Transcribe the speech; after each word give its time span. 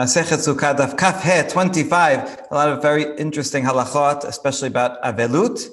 Masechet 0.00 0.40
Sukkah, 0.40 0.74
Daf 0.74 0.96
Kaf 0.96 1.22
He 1.22 1.42
25. 1.46 2.46
A 2.50 2.54
lot 2.54 2.70
of 2.70 2.80
very 2.80 3.14
interesting 3.18 3.64
halachot, 3.64 4.24
especially 4.24 4.68
about 4.68 5.02
Avelut. 5.02 5.68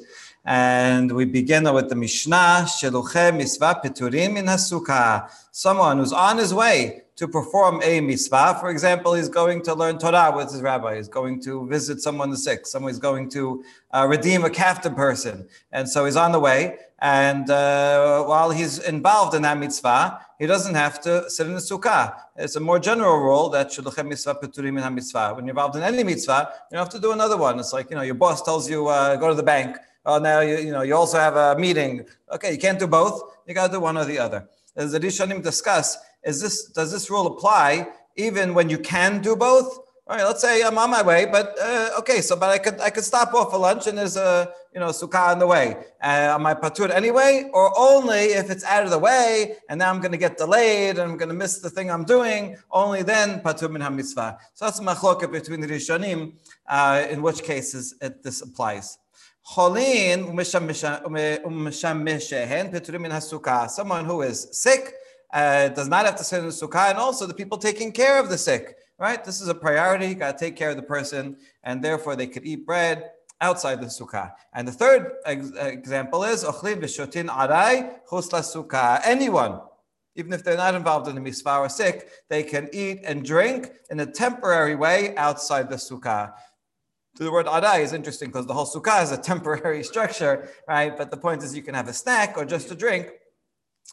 And 0.48 1.12
we 1.12 1.26
begin 1.26 1.72
with 1.74 1.90
the 1.90 1.96
Mishnah, 1.96 2.64
Sheluche 2.68 3.38
Misvah 3.38 3.84
Piturim 3.84 4.38
in 4.38 4.46
Hasukah. 4.46 5.30
Someone 5.52 5.98
who's 5.98 6.14
on 6.14 6.38
his 6.38 6.54
way 6.54 7.02
to 7.18 7.28
perform 7.28 7.82
a 7.84 8.00
mitzvah. 8.00 8.56
For 8.62 8.70
example, 8.70 9.14
he's 9.14 9.28
going 9.28 9.62
to 9.64 9.74
learn 9.74 9.98
Torah 9.98 10.32
with 10.34 10.50
his 10.54 10.62
rabbi. 10.62 10.96
He's 10.96 11.10
going 11.10 11.42
to 11.42 11.68
visit 11.68 12.00
someone 12.00 12.34
sick. 12.38 12.66
Someone's 12.66 12.98
going 12.98 13.28
to 13.32 13.62
uh, 13.92 14.08
redeem 14.08 14.46
a 14.46 14.50
captive 14.50 14.96
person. 14.96 15.50
And 15.74 15.90
so 15.90 16.06
he's 16.06 16.16
on 16.16 16.32
the 16.32 16.40
way. 16.40 16.78
And 17.00 17.50
uh, 17.50 18.24
while 18.24 18.52
he's 18.52 18.80
involved 18.80 19.36
in 19.36 19.42
that 19.42 19.58
mitzvah, 19.58 20.22
he 20.40 20.46
doesn't 20.46 20.76
have 20.76 21.02
to 21.02 21.30
sit 21.30 21.46
in 21.46 21.56
the 21.56 21.60
sukkah. 21.60 22.16
It's 22.38 22.56
a 22.56 22.62
more 22.62 22.80
general 22.80 23.18
rule 23.18 23.50
that 23.50 23.68
shulchem 23.68 24.08
mitzvah 24.08 24.36
peturim 24.36 24.82
in 24.82 24.96
mitzvah. 24.96 25.34
When 25.36 25.44
you're 25.44 25.52
involved 25.52 25.76
in 25.76 25.84
any 25.84 26.06
mitzvah, 26.06 26.54
you 26.72 26.78
don't 26.78 26.86
have 26.86 26.94
to 26.94 27.02
do 27.02 27.12
another 27.12 27.36
one. 27.36 27.60
It's 27.60 27.74
like 27.74 27.90
you 27.90 27.98
know 27.98 28.02
your 28.04 28.16
boss 28.16 28.42
tells 28.42 28.70
you 28.70 28.88
uh, 28.88 29.18
go 29.18 29.28
to 29.28 29.36
the 29.36 29.44
bank. 29.44 29.76
Oh, 30.08 30.20
now 30.20 30.40
you 30.40 30.58
you 30.60 30.72
know 30.72 30.84
you 30.84 30.96
also 30.96 31.20
have 31.20 31.36
a 31.36 31.60
meeting. 31.60 32.06
Okay, 32.32 32.54
you 32.54 32.58
can't 32.58 32.80
do 32.80 32.88
both. 32.88 33.22
You 33.46 33.54
got 33.54 33.68
to 33.68 33.74
do 33.74 33.82
one 33.82 33.98
or 33.98 34.06
the 34.06 34.18
other. 34.18 34.48
As 34.74 34.94
the 34.94 35.02
Rishonim 35.02 35.44
discuss, 35.44 35.98
is 36.24 36.42
this 36.42 36.68
does 36.72 36.94
this 36.94 37.10
rule 37.10 37.28
apply 37.28 37.90
even 38.16 38.54
when 38.54 38.70
you 38.70 38.80
can 38.80 39.22
do 39.22 39.36
both? 39.36 39.68
All 40.08 40.16
right, 40.16 40.24
let's 40.24 40.40
say 40.40 40.64
I'm 40.64 40.78
on 40.78 40.90
my 40.92 41.04
way, 41.04 41.26
but 41.26 41.60
uh, 41.60 41.90
okay, 42.00 42.22
so 42.22 42.38
but 42.38 42.50
I 42.50 42.58
could 42.58 42.80
I 42.80 42.90
could 42.90 43.04
stop 43.04 43.34
off 43.34 43.52
for 43.52 43.58
lunch 43.58 43.88
and 43.88 43.98
there's 43.98 44.16
a 44.16 44.50
you 44.74 44.80
know 44.80 44.92
sukkah 44.92 45.34
on 45.34 45.40
the 45.40 45.48
way. 45.48 45.76
Uh, 46.02 46.36
am 46.36 46.46
I 46.46 46.54
patur 46.54 46.90
anyway, 46.90 47.50
or 47.54 47.78
only 47.78 48.32
if 48.42 48.50
it's 48.50 48.64
out 48.64 48.86
of 48.86 48.92
the 48.92 49.00
way 49.00 49.58
and 49.68 49.80
now 49.80 49.90
I'm 49.90 50.00
going 50.00 50.14
to 50.14 50.18
get 50.18 50.38
delayed 50.38 51.00
and 51.00 51.12
I'm 51.12 51.18
going 51.18 51.34
to 51.36 51.36
miss 51.36 51.60
the 51.60 51.70
thing 51.70 51.92
I'm 51.92 52.06
doing? 52.06 52.56
Only 52.72 53.04
then 53.04 53.42
patur 53.42 53.70
min 53.70 53.84
mitzvah. 53.94 54.38
So 54.54 54.64
that's 54.64 54.80
machloket 54.80 55.34
between 55.34 55.60
the 55.60 55.68
rishonim, 55.68 56.32
uh, 56.70 57.06
in 57.10 57.22
which 57.22 57.44
cases 57.44 57.94
it, 58.00 58.24
this 58.24 58.42
applies. 58.42 59.00
Cholin 59.50 60.26
Someone 63.70 64.06
who 64.06 64.22
is 64.22 64.48
sick 64.52 64.94
uh, 65.34 65.68
does 65.70 65.88
not 65.88 66.06
have 66.06 66.16
to 66.16 66.24
sit 66.24 66.40
in 66.40 66.46
the 66.46 66.52
sukkah, 66.52 66.90
and 66.90 66.98
also 66.98 67.26
the 67.26 67.34
people 67.34 67.58
taking 67.58 67.92
care 67.92 68.20
of 68.20 68.30
the 68.30 68.38
sick 68.38 68.76
right? 69.00 69.24
This 69.24 69.42
is 69.42 69.48
a 69.48 69.56
priority. 69.56 70.08
You 70.08 70.16
got 70.16 70.38
to 70.38 70.46
take 70.46 70.56
care 70.56 70.70
of 70.70 70.76
the 70.76 70.84
person, 70.84 71.38
and 71.64 71.84
therefore 71.84 72.16
they 72.16 72.28
could 72.28 72.46
eat 72.46 72.66
bread 72.66 73.12
outside 73.42 73.80
the 73.82 73.88
sukkah. 73.88 74.34
And 74.54 74.68
the 74.68 74.72
third 74.72 75.14
ex- 75.26 75.52
example 75.56 76.24
is 76.24 76.44
ochlim 76.44 76.82
v'shotin 76.82 77.28
arai 77.28 78.00
chusla 78.08 78.42
sukkah. 78.42 79.02
Anyone, 79.04 79.62
even 80.16 80.34
if 80.34 80.44
they're 80.44 80.58
not 80.58 80.74
involved 80.74 81.08
in 81.08 81.16
the 81.16 81.22
mitzvah 81.22 81.60
or 81.60 81.70
sick, 81.70 82.10
they 82.30 82.42
can 82.42 82.70
eat 82.74 83.02
and 83.04 83.24
drink 83.24 83.72
in 83.92 84.00
a 84.00 84.06
temporary 84.06 84.76
way 84.76 85.16
outside 85.16 85.70
the 85.70 85.76
sukkah. 85.76 86.34
The 87.18 87.32
word 87.32 87.48
adai 87.48 87.82
is 87.82 87.94
interesting 87.94 88.30
because 88.30 88.46
the 88.46 88.54
whole 88.54 88.68
sukkah 88.68 89.02
is 89.02 89.12
a 89.12 89.18
temporary 89.32 89.84
structure, 89.84 90.50
right? 90.68 90.96
But 90.96 91.10
the 91.10 91.18
point 91.18 91.42
is 91.44 91.56
you 91.56 91.64
can 91.64 91.74
have 91.74 91.88
a 91.88 91.94
snack 91.94 92.38
or 92.38 92.46
just 92.46 92.72
a 92.72 92.76
drink 92.76 93.10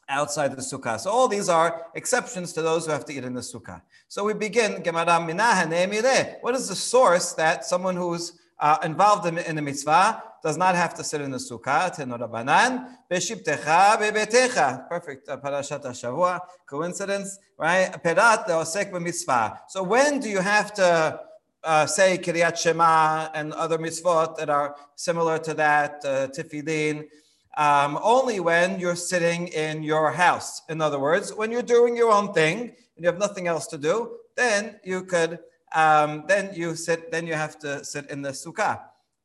outside 0.08 0.52
the 0.52 0.60
sukkah. 0.60 1.00
So 1.00 1.10
all 1.10 1.26
these 1.28 1.48
are 1.48 1.86
exceptions 1.94 2.52
to 2.52 2.62
those 2.62 2.84
who 2.84 2.92
have 2.92 3.06
to 3.06 3.14
eat 3.14 3.24
in 3.24 3.32
the 3.32 3.40
sukkah. 3.40 3.80
So 4.08 4.24
we 4.24 4.34
begin, 4.34 4.72
what 4.82 6.54
is 6.54 6.68
the 6.68 6.74
source 6.74 7.32
that 7.32 7.64
someone 7.64 7.96
who's 7.96 8.38
uh, 8.60 8.76
involved 8.82 9.26
in, 9.26 9.38
in 9.38 9.56
the 9.56 9.62
mitzvah 9.62 10.22
does 10.42 10.58
not 10.58 10.74
have 10.74 10.92
to 10.94 11.02
sit 11.04 11.22
in 11.22 11.30
the 11.30 11.38
sukkah? 11.38 11.96
Perfect. 14.88 15.28
Uh, 15.28 15.36
parashat 15.38 15.82
Shavua. 15.82 16.40
Coincidence, 16.66 17.38
right? 17.58 17.90
Perat 18.02 18.46
le'osek 18.46 18.92
mitzvah. 19.00 19.60
So 19.68 19.82
when 19.82 20.20
do 20.20 20.28
you 20.28 20.40
have 20.40 20.74
to 20.74 21.20
uh, 21.64 21.86
say 21.86 22.18
Kiryat 22.18 22.56
Shema 22.56 23.30
and 23.34 23.52
other 23.54 23.78
mitzvot 23.78 24.36
that 24.36 24.50
are 24.50 24.76
similar 24.96 25.38
to 25.38 25.54
that, 25.54 26.04
uh, 26.04 26.28
tefillin, 26.28 27.06
um, 27.56 27.98
only 28.02 28.40
when 28.40 28.78
you're 28.78 28.96
sitting 28.96 29.48
in 29.48 29.82
your 29.82 30.10
house. 30.10 30.62
In 30.68 30.80
other 30.80 30.98
words, 30.98 31.32
when 31.32 31.50
you're 31.50 31.62
doing 31.62 31.96
your 31.96 32.12
own 32.12 32.32
thing 32.32 32.60
and 32.60 33.04
you 33.04 33.06
have 33.06 33.18
nothing 33.18 33.46
else 33.46 33.66
to 33.68 33.78
do, 33.78 34.18
then 34.36 34.78
you 34.84 35.04
could, 35.04 35.38
um, 35.74 36.24
then 36.28 36.50
you 36.54 36.76
sit, 36.76 37.10
then 37.10 37.26
you 37.26 37.34
have 37.34 37.58
to 37.60 37.84
sit 37.84 38.10
in 38.10 38.22
the 38.22 38.30
sukkah. 38.30 38.80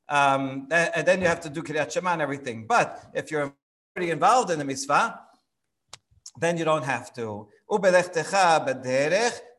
Um, 0.07 0.67
and 0.71 1.05
then 1.05 1.21
you 1.21 1.27
have 1.27 1.41
to 1.41 1.49
do 1.49 1.61
Kiryat 1.61 1.91
Shema 1.91 2.13
and 2.13 2.21
everything. 2.21 2.65
But 2.65 3.03
if 3.13 3.29
you're 3.29 3.53
already 3.95 4.11
involved 4.11 4.49
in 4.49 4.59
the 4.59 4.65
mitzvah, 4.65 5.19
then 6.39 6.57
you 6.57 6.65
don't 6.65 6.85
have 6.85 7.13
to. 7.13 7.47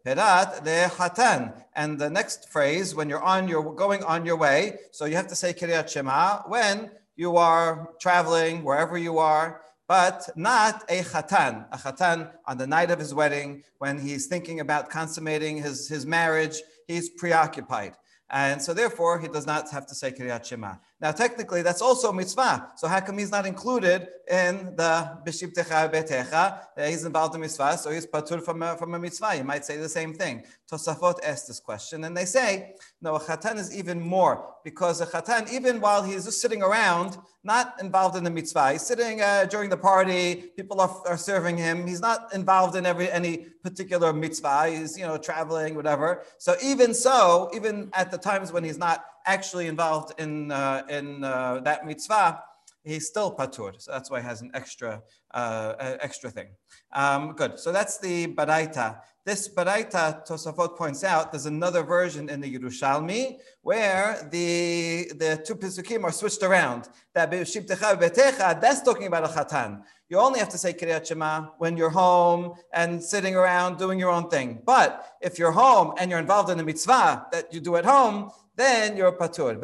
And 0.05 1.99
the 1.99 2.11
next 2.11 2.49
phrase, 2.49 2.95
when 2.95 3.09
you're 3.09 3.23
on 3.23 3.49
your 3.49 3.75
going 3.75 4.03
on 4.05 4.25
your 4.25 4.37
way, 4.37 4.79
so 4.93 5.05
you 5.05 5.17
have 5.17 5.29
to 5.29 5.37
say 5.37 5.53
Kiryat 5.53 5.89
Shema 5.89 6.43
when 6.47 6.91
you 7.17 7.37
are 7.37 7.91
traveling 8.01 8.65
wherever 8.65 8.97
you 8.97 9.19
are, 9.19 9.61
but 9.87 10.31
not 10.37 10.85
a 10.89 11.03
chatan. 11.03 11.67
A 11.73 11.77
chatan 11.77 12.31
on 12.47 12.57
the 12.57 12.67
night 12.67 12.91
of 12.91 12.99
his 12.99 13.13
wedding, 13.13 13.63
when 13.79 13.99
he's 13.99 14.27
thinking 14.27 14.61
about 14.61 14.89
consummating 14.89 15.59
his, 15.59 15.89
his 15.89 16.07
marriage, 16.07 16.63
he's 16.87 17.11
preoccupied. 17.11 17.95
And 18.31 18.63
so 18.63 18.73
therefore, 18.73 19.19
he 19.19 19.29
does 19.29 19.47
not 19.47 19.69
have 19.71 19.87
to 19.87 19.95
say 19.95 20.13
Kiryat 20.13 20.45
Shema. 20.45 20.75
Now, 21.01 21.13
technically, 21.13 21.63
that's 21.63 21.81
also 21.81 22.13
mitzvah. 22.13 22.73
So 22.77 22.87
how 22.87 23.01
come 23.01 23.17
he's 23.17 23.31
not 23.31 23.47
included 23.47 24.09
in 24.31 24.77
the 24.77 25.19
Bishib 25.25 25.55
Techa 25.55 25.91
Betecha? 25.91 26.89
He's 26.89 27.05
involved 27.05 27.35
in 27.35 27.41
mitzvah, 27.41 27.79
so 27.79 27.91
he's 27.91 28.07
patur 28.07 28.43
from 28.43 28.63
a, 28.63 28.77
from 28.77 28.93
a 28.93 28.99
mitzvah. 28.99 29.37
You 29.37 29.45
might 29.45 29.65
say 29.65 29.79
the 29.79 29.89
same 29.89 30.13
thing. 30.13 30.45
Tosafot 30.71 31.17
asked 31.25 31.49
this 31.49 31.59
question, 31.59 32.05
and 32.05 32.15
they 32.15 32.27
say, 32.27 32.75
no, 33.01 33.17
a 33.17 33.21
chatan 33.21 33.57
is 33.57 33.75
even 33.75 33.99
more, 33.99 34.55
because 34.63 35.01
a 35.01 35.07
chatan, 35.07 35.51
even 35.51 35.81
while 35.81 36.03
he's 36.03 36.27
just 36.27 36.43
sitting 36.43 36.63
around, 36.63 37.17
not 37.43 37.77
involved 37.81 38.17
in 38.17 38.23
the 38.23 38.31
mitzvah, 38.31 38.73
he's 38.73 38.83
sitting 38.83 39.23
uh, 39.23 39.47
during 39.47 39.71
the 39.71 39.77
party, 39.79 40.53
people 40.55 40.83
are, 40.83 40.95
are 41.07 41.17
serving 41.17 41.57
him, 41.57 41.87
he's 41.87 42.03
not 42.03 42.33
involved 42.35 42.77
in 42.77 42.85
every 42.85 43.11
any 43.11 43.47
particular 43.65 44.13
mitzvah, 44.13 44.69
he's, 44.69 44.99
you 44.99 45.07
know, 45.07 45.17
traveling, 45.17 45.75
whatever. 45.75 46.25
So 46.37 46.57
even 46.63 46.93
so, 46.93 47.51
even 47.55 47.91
at 47.95 48.11
the 48.11 48.19
times 48.19 48.53
when 48.53 48.65
he's 48.65 48.79
not 48.79 49.05
actually 49.27 49.67
involved 49.67 50.13
in, 50.19 50.51
uh, 50.53 50.83
in 50.89 51.25
uh, 51.25 51.61
that 51.65 51.87
mitzvah, 51.87 52.43
he's 52.83 53.07
still 53.07 53.35
patur. 53.35 53.81
So 53.81 53.93
that's 53.93 54.11
why 54.11 54.21
he 54.21 54.27
has 54.27 54.41
an 54.41 54.51
extra, 54.55 55.03
uh, 55.33 55.75
extra 56.01 56.31
thing. 56.31 56.49
Um, 56.93 57.33
good. 57.33 57.59
So 57.59 57.73
that's 57.73 57.99
the 57.99 58.29
baraita. 58.29 59.01
This 59.27 59.49
baraita, 59.49 60.27
Tosafot 60.27 60.77
points 60.79 61.05
out, 61.05 61.31
there's 61.31 61.45
another 61.47 61.83
version 61.83 62.31
in 62.31 62.41
the 62.41 62.59
Yerushalmi 62.59 63.37
where 63.61 64.27
the, 64.33 65.13
the 65.19 65.43
two 65.45 65.55
pisukim 65.57 66.05
are 66.05 66.13
switched 66.13 66.43
around. 66.43 66.89
That 67.15 67.31
that's 67.31 68.83
talking 68.83 69.07
about 69.07 69.25
a 69.25 69.29
chatan. 69.29 69.83
You 70.09 70.19
only 70.19 70.41
have 70.41 70.49
to 70.49 70.59
say 70.59 70.73
Kiryat 70.73 71.07
Shema 71.07 71.51
when 71.59 71.77
you're 71.77 71.91
home 71.91 72.55
and 72.73 73.01
sitting 73.01 73.37
around 73.37 73.79
doing 73.79 73.99
your 73.99 74.11
own 74.11 74.29
thing. 74.29 74.63
But 74.65 75.07
if 75.21 75.39
you're 75.39 75.53
home 75.53 75.95
and 75.99 76.11
you're 76.11 76.19
involved 76.19 76.51
in 76.51 76.59
the 76.59 76.65
mitzvah 76.65 77.27
that 77.31 77.53
you 77.55 77.61
do 77.61 77.77
at 77.77 77.85
home, 77.85 78.31
then 78.61 78.97
you're 78.97 79.13
patur. 79.13 79.61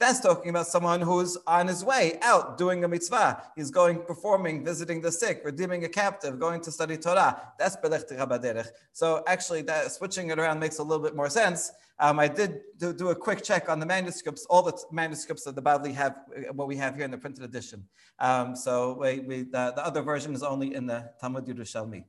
That's 0.00 0.20
talking 0.20 0.50
about 0.50 0.66
someone 0.66 1.00
who's 1.00 1.38
on 1.46 1.68
his 1.68 1.84
way 1.84 2.18
out 2.20 2.58
doing 2.58 2.82
a 2.84 2.88
mitzvah. 2.88 3.42
He's 3.56 3.70
going, 3.70 4.02
performing, 4.02 4.64
visiting 4.64 5.00
the 5.00 5.12
sick, 5.12 5.42
redeeming 5.44 5.84
a 5.84 5.88
captive, 5.88 6.38
going 6.38 6.60
to 6.62 6.72
study 6.72 6.96
Torah. 6.96 7.40
That's 7.58 7.76
baderech. 7.76 8.68
So 8.92 9.22
actually, 9.26 9.62
that 9.62 9.92
switching 9.92 10.30
it 10.30 10.38
around 10.38 10.58
makes 10.58 10.78
a 10.78 10.82
little 10.82 11.02
bit 11.02 11.14
more 11.14 11.30
sense. 11.30 11.70
Um, 12.00 12.18
I 12.18 12.26
did 12.26 12.60
do, 12.76 12.92
do, 12.92 13.10
a 13.10 13.14
quick 13.14 13.44
check 13.44 13.68
on 13.68 13.78
the 13.78 13.86
manuscripts. 13.86 14.44
All 14.46 14.62
the 14.62 14.76
manuscripts 14.90 15.46
of 15.46 15.54
the 15.54 15.62
Bavli 15.62 15.94
have 15.94 16.16
uh, 16.36 16.52
what 16.52 16.66
we 16.66 16.76
have 16.76 16.96
here 16.96 17.04
in 17.04 17.12
the 17.12 17.18
printed 17.18 17.44
edition. 17.44 17.84
Um, 18.18 18.56
so 18.56 18.98
we, 19.00 19.20
we, 19.20 19.42
the, 19.42 19.72
the, 19.76 19.86
other 19.86 20.02
version 20.02 20.34
is 20.34 20.42
only 20.42 20.74
in 20.74 20.86
the 20.86 21.10
Talmud 21.20 21.46
Yerushalmi. 21.46 22.04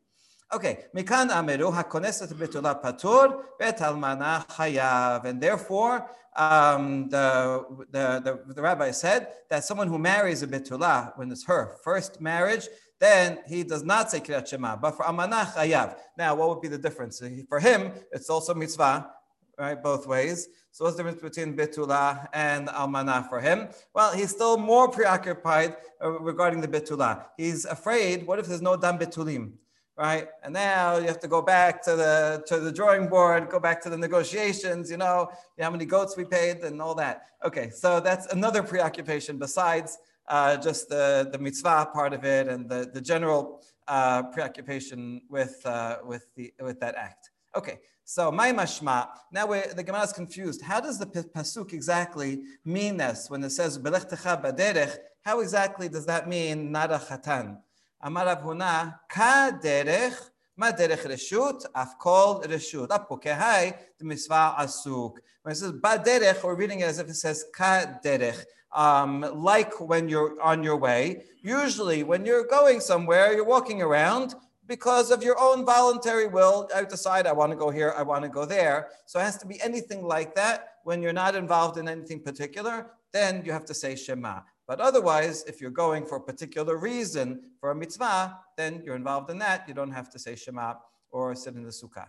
Okay, 0.53 0.85
mikan 0.95 1.29
ameru 1.29 1.73
hakoneset 1.73 2.31
betula 2.33 2.81
patur 2.81 3.43
bet 3.59 3.79
almana 3.79 4.45
chayav, 4.47 5.25
and 5.25 5.41
therefore 5.41 6.07
um, 6.35 7.09
the, 7.09 7.65
the, 7.91 8.21
the, 8.23 8.53
the, 8.53 8.61
rabbi 8.61 8.91
said 8.91 9.27
that 9.49 9.63
someone 9.63 9.87
who 9.87 9.97
marries 9.97 10.43
a 10.43 10.47
betula 10.47 11.17
when 11.17 11.31
it's 11.31 11.45
her 11.45 11.77
first 11.83 12.21
marriage, 12.21 12.67
then 12.99 13.39
he 13.47 13.63
does 13.63 13.83
not 13.83 14.11
say 14.11 14.19
kiryat 14.19 14.47
shema, 14.47 14.75
but 14.75 14.91
for 14.91 15.03
almana 15.03 15.45
chayav. 15.53 15.97
Now, 16.17 16.35
what 16.35 16.49
would 16.49 16.61
be 16.61 16.67
the 16.67 16.77
difference? 16.77 17.21
For 17.49 17.59
him, 17.59 17.91
it's 18.11 18.29
also 18.29 18.53
mitzvah, 18.53 19.09
right? 19.57 19.81
Both 19.81 20.07
ways. 20.07 20.47
So 20.71 20.85
what's 20.85 20.97
the 20.97 21.03
difference 21.03 21.21
between 21.21 21.55
betula 21.55 22.27
and 22.33 22.67
almana 22.67 23.27
for 23.29 23.39
him? 23.39 23.69
Well, 23.93 24.13
he's 24.13 24.29
still 24.29 24.57
more 24.57 24.89
preoccupied 24.89 25.75
uh, 26.03 26.11
regarding 26.19 26.61
the 26.61 26.67
betula. 26.67 27.25
He's 27.37 27.65
afraid. 27.65 28.27
What 28.27 28.39
if 28.39 28.47
there's 28.47 28.61
no 28.61 28.75
dam 28.75 28.99
betulim? 28.99 29.53
Right? 29.97 30.27
And 30.43 30.53
now 30.53 30.97
you 30.97 31.07
have 31.07 31.19
to 31.21 31.27
go 31.27 31.41
back 31.41 31.81
to 31.83 31.95
the 31.95 32.43
to 32.47 32.59
the 32.59 32.71
drawing 32.71 33.07
board, 33.07 33.49
go 33.49 33.59
back 33.59 33.81
to 33.83 33.89
the 33.89 33.97
negotiations, 33.97 34.91
you 34.91 34.97
know, 34.97 35.29
how 35.59 35.69
many 35.69 35.85
goats 35.85 36.17
we 36.17 36.25
paid 36.25 36.57
and 36.57 36.81
all 36.81 36.95
that. 36.95 37.27
Okay, 37.43 37.69
so 37.69 37.99
that's 37.99 38.27
another 38.33 38.63
preoccupation 38.63 39.37
besides 39.37 39.97
uh, 40.27 40.57
just 40.57 40.89
the, 40.89 41.29
the 41.31 41.37
mitzvah 41.37 41.89
part 41.93 42.13
of 42.13 42.25
it 42.25 42.47
and 42.47 42.69
the, 42.69 42.89
the 42.93 43.01
general 43.01 43.61
uh, 43.87 44.23
preoccupation 44.23 45.21
with 45.29 45.61
uh, 45.65 45.97
with 46.03 46.27
the 46.35 46.53
with 46.61 46.79
that 46.79 46.95
act. 46.95 47.31
Okay, 47.55 47.79
so 48.03 48.31
my 48.31 48.51
mashma. 48.51 49.07
Now 49.31 49.47
we're 49.47 49.73
the 49.73 49.83
Gemara 49.83 50.03
is 50.03 50.13
confused. 50.13 50.61
How 50.61 50.79
does 50.79 50.99
the 50.99 51.05
pasuk 51.05 51.71
exactly 51.73 52.41
mean 52.65 52.97
this 52.97 53.29
when 53.29 53.43
it 53.43 53.51
says 53.51 53.77
baderech? 53.77 54.97
How 55.23 55.39
exactly 55.39 55.89
does 55.89 56.05
that 56.05 56.27
mean 56.27 56.71
nada 56.71 56.99
chatan? 56.99 57.57
Amar 58.05 58.39
Huna 58.43 58.99
ka 59.09 59.49
derech 59.59 60.29
ma 60.55 60.71
derech 60.71 61.07
reshut 61.07 61.65
af 61.73 61.97
kol 61.97 62.39
reshut. 62.43 62.89
Apokehai 62.89 63.75
the 63.97 64.05
mitzvah 64.05 64.57
asuk. 64.59 65.15
When 65.41 65.53
it 65.53 65.55
says 65.55 65.71
baderech, 65.71 66.43
we're 66.43 66.53
reading 66.53 66.81
it 66.81 66.83
as 66.83 66.99
if 66.99 67.09
it 67.09 67.15
says 67.15 67.45
derech. 67.57 68.45
Um, 68.71 69.25
like 69.33 69.79
when 69.79 70.07
you're 70.07 70.39
on 70.39 70.61
your 70.61 70.77
way. 70.77 71.23
Usually, 71.41 72.03
when 72.03 72.27
you're 72.27 72.45
going 72.45 72.79
somewhere, 72.79 73.33
you're 73.33 73.43
walking 73.43 73.81
around 73.81 74.35
because 74.67 75.09
of 75.09 75.23
your 75.23 75.39
own 75.39 75.65
voluntary 75.65 76.27
will. 76.27 76.69
I 76.75 76.83
decide 76.83 77.25
I 77.25 77.31
want 77.33 77.53
to 77.53 77.55
go 77.55 77.71
here, 77.71 77.95
I 77.97 78.03
want 78.03 78.21
to 78.21 78.29
go 78.29 78.45
there. 78.45 78.89
So 79.07 79.19
it 79.19 79.23
has 79.23 79.37
to 79.39 79.47
be 79.47 79.59
anything 79.61 80.03
like 80.03 80.35
that. 80.35 80.75
When 80.83 81.01
you're 81.01 81.13
not 81.13 81.35
involved 81.35 81.79
in 81.79 81.87
anything 81.87 82.19
particular, 82.21 82.91
then 83.11 83.43
you 83.43 83.51
have 83.51 83.65
to 83.65 83.73
say 83.73 83.95
Shema. 83.95 84.41
But 84.66 84.80
otherwise, 84.80 85.44
if 85.44 85.60
you're 85.60 85.70
going 85.70 86.06
for 86.06 86.16
a 86.16 86.20
particular 86.20 86.76
reason 86.76 87.40
for 87.58 87.70
a 87.70 87.74
mitzvah, 87.74 88.38
then 88.56 88.82
you're 88.84 88.96
involved 88.96 89.30
in 89.30 89.38
that. 89.38 89.66
You 89.66 89.74
don't 89.74 89.90
have 89.90 90.10
to 90.10 90.18
say 90.18 90.36
Shema 90.36 90.74
or 91.10 91.34
sit 91.34 91.54
in 91.54 91.64
the 91.64 91.70
sukkah. 91.70 92.08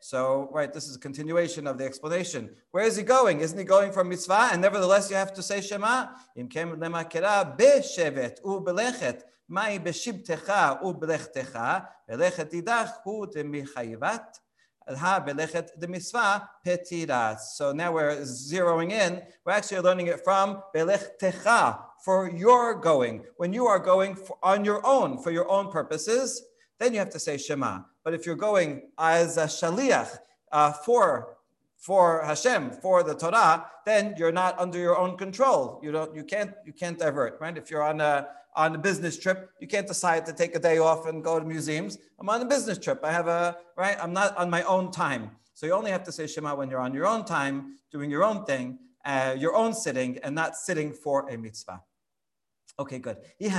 So, 0.00 0.50
right, 0.52 0.72
this 0.72 0.88
is 0.88 0.96
a 0.96 0.98
continuation 0.98 1.66
of 1.66 1.78
the 1.78 1.84
explanation. 1.84 2.50
Where 2.70 2.84
is 2.84 2.96
he 2.96 3.02
going? 3.02 3.40
Isn't 3.40 3.58
he 3.58 3.64
going 3.64 3.90
for 3.90 4.04
mitzvah? 4.04 4.50
And 4.52 4.60
nevertheless, 4.60 5.08
you 5.10 5.16
have 5.16 5.32
to 5.32 5.42
say 5.42 5.62
Shema. 5.62 6.08
מהי 9.48 9.78
בשבתך 9.78 10.52
ובלכתך, 10.82 11.58
ולכת 12.08 12.52
אידך 12.52 12.90
הוא 13.02 13.26
דמחייבת 13.32 14.38
so 17.57 17.71
now 17.71 17.91
we're 17.91 18.15
zeroing 18.21 18.91
in. 18.91 19.21
We're 19.45 19.53
actually 19.53 19.79
learning 19.81 20.07
it 20.07 20.23
from 20.23 20.63
for 22.03 22.29
your 22.29 22.75
going. 22.75 23.25
When 23.37 23.53
you 23.53 23.67
are 23.67 23.79
going 23.79 24.15
for, 24.15 24.37
on 24.41 24.65
your 24.65 24.85
own 24.85 25.21
for 25.21 25.31
your 25.31 25.49
own 25.49 25.71
purposes, 25.71 26.43
then 26.79 26.93
you 26.93 26.99
have 26.99 27.09
to 27.11 27.19
say 27.19 27.37
Shema. 27.37 27.81
But 28.03 28.13
if 28.13 28.25
you're 28.25 28.35
going 28.35 28.89
as 28.97 29.37
a 29.37 29.45
shaliach 29.45 30.17
uh, 30.51 30.71
for 30.71 31.37
for 31.79 32.23
Hashem, 32.25 32.71
for 32.81 33.03
the 33.03 33.15
Torah, 33.15 33.65
then 33.85 34.13
you're 34.17 34.33
not 34.33 34.59
under 34.59 34.77
your 34.77 34.97
own 34.97 35.17
control. 35.17 35.79
You 35.81 35.93
don't, 35.93 36.13
you 36.13 36.25
can't, 36.25 36.53
you 36.65 36.73
can't 36.73 36.99
divert, 36.99 37.39
right? 37.39 37.57
If 37.57 37.71
you're 37.71 37.83
on 37.83 38.01
a 38.01 38.27
on 38.59 38.75
a 38.75 38.77
business 38.77 39.17
trip, 39.17 39.49
you 39.61 39.67
can't 39.67 39.87
decide 39.87 40.25
to 40.25 40.33
take 40.33 40.53
a 40.53 40.59
day 40.59 40.79
off 40.79 41.07
and 41.07 41.23
go 41.23 41.39
to 41.39 41.45
museums. 41.45 41.97
I'm 42.19 42.29
on 42.29 42.41
a 42.41 42.45
business 42.45 42.77
trip. 42.77 42.99
I 43.03 43.11
have 43.19 43.27
a 43.27 43.55
right. 43.77 43.97
I'm 44.03 44.11
not 44.11 44.35
on 44.37 44.49
my 44.49 44.63
own 44.63 44.91
time. 44.91 45.31
So 45.53 45.65
you 45.65 45.71
only 45.73 45.91
have 45.91 46.03
to 46.03 46.11
say 46.11 46.27
Shema 46.27 46.55
when 46.55 46.69
you're 46.69 46.81
on 46.81 46.93
your 46.93 47.07
own 47.07 47.23
time, 47.23 47.77
doing 47.89 48.11
your 48.11 48.25
own 48.25 48.43
thing, 48.43 48.77
uh, 49.05 49.33
your 49.37 49.55
own 49.55 49.73
sitting, 49.73 50.17
and 50.23 50.35
not 50.35 50.57
sitting 50.57 50.91
for 50.91 51.29
a 51.29 51.37
mitzvah. 51.37 51.81
Okay, 52.77 52.99
good. 52.99 53.17
Wait, 53.39 53.51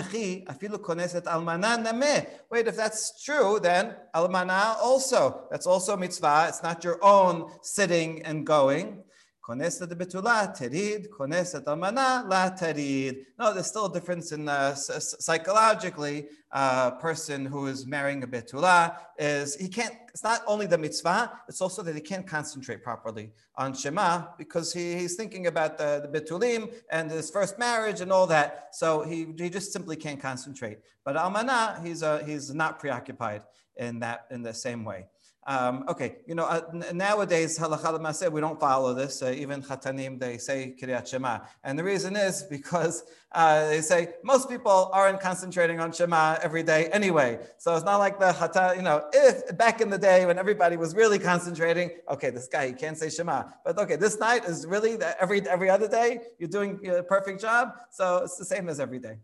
if 2.71 2.77
that's 2.77 3.25
true, 3.25 3.59
then 3.61 3.97
almana 4.15 4.77
also. 4.89 5.47
That's 5.51 5.67
also 5.67 5.97
mitzvah. 5.97 6.47
It's 6.49 6.63
not 6.63 6.85
your 6.85 7.03
own 7.03 7.51
sitting 7.63 8.23
and 8.23 8.47
going. 8.47 9.03
Koneset 9.43 9.89
betula 9.95 10.55
terid, 10.57 11.09
koneset 11.09 11.65
almana 11.65 12.29
la 12.29 12.51
terid. 12.51 13.25
No, 13.39 13.55
there's 13.55 13.69
still 13.69 13.87
a 13.87 13.93
difference 13.93 14.33
in 14.33 14.49
uh, 14.49 14.75
psychologically. 14.75 16.29
A 16.53 16.59
uh, 16.59 16.91
person 16.93 17.47
who 17.47 17.67
is 17.69 17.87
marrying 17.87 18.23
a 18.23 18.27
betula 18.27 18.97
is 19.19 19.55
he 19.55 19.69
can't. 19.69 19.95
It's 20.09 20.23
not 20.23 20.43
only 20.47 20.67
the 20.67 20.77
mitzvah; 20.77 21.33
it's 21.49 21.61
also 21.61 21.83
that 21.83 21.95
he 21.95 22.01
can't 22.01 22.27
concentrate 22.27 22.83
properly 22.83 23.33
on 23.57 23.73
Shema 23.73 24.27
because 24.37 24.73
he, 24.73 24.97
he's 24.97 25.15
thinking 25.15 25.47
about 25.47 25.79
the, 25.79 26.07
the 26.07 26.21
betulim 26.21 26.75
and 26.91 27.11
his 27.11 27.31
first 27.31 27.59
marriage 27.59 28.01
and 28.01 28.13
all 28.13 28.27
that. 28.27 28.69
So 28.73 29.03
he, 29.03 29.29
he 29.39 29.49
just 29.49 29.73
simply 29.73 29.97
can't 29.97 30.21
concentrate. 30.21 30.79
But 31.05 31.17
almana, 31.17 31.83
he's 31.85 32.03
uh, 32.03 32.25
he's 32.27 32.53
not 32.53 32.79
preoccupied 32.79 33.43
in 33.77 34.01
that 34.01 34.27
in 34.31 34.43
the 34.43 34.53
same 34.53 34.85
way. 34.85 35.07
Um, 35.51 35.85
okay, 35.89 36.19
you 36.29 36.37
know, 36.37 36.45
uh, 36.45 36.61
nowadays, 36.93 37.59
halacha 37.59 38.15
say 38.15 38.29
we 38.29 38.41
don't 38.41 38.61
follow 38.61 38.95
this. 38.95 39.21
Uh, 39.21 39.35
even 39.37 39.61
chatanim, 39.61 40.17
they 40.17 40.39
say 40.39 40.77
Kiryat 40.81 41.09
Shema. 41.09 41.41
And 41.65 41.77
the 41.77 41.83
reason 41.83 42.15
is 42.15 42.45
because 42.51 43.03
uh, 43.33 43.67
they 43.67 43.81
say 43.81 44.11
most 44.23 44.49
people 44.49 44.91
aren't 44.93 45.19
concentrating 45.19 45.81
on 45.81 45.91
Shema 45.91 46.39
every 46.41 46.63
day 46.63 46.87
anyway. 46.93 47.41
So 47.59 47.75
it's 47.75 47.85
not 47.85 47.97
like 47.97 48.21
the 48.21 48.27
chata, 48.27 48.77
you 48.77 48.83
know, 48.83 49.09
if 49.13 49.59
back 49.59 49.81
in 49.81 49.91
the 49.91 49.99
day 49.99 50.25
when 50.25 50.39
everybody 50.39 50.77
was 50.77 50.95
really 50.95 51.19
concentrating, 51.19 51.91
okay, 52.09 52.31
this 52.31 52.47
guy, 52.47 52.69
he 52.69 52.73
can't 52.73 52.97
say 52.97 53.11
Shema. 53.11 53.43
But 53.65 53.77
okay, 53.77 53.97
this 53.97 54.21
night 54.21 54.45
is 54.45 54.69
really 54.69 54.99
every, 55.21 55.41
every 55.49 55.69
other 55.69 55.89
day, 55.89 56.21
you're 56.39 56.49
doing 56.49 56.79
a 56.87 57.03
perfect 57.03 57.41
job. 57.41 57.73
So 57.91 58.19
it's 58.19 58.37
the 58.37 58.45
same 58.45 58.69
as 58.69 58.79
every 58.79 59.01
day. 59.01 59.19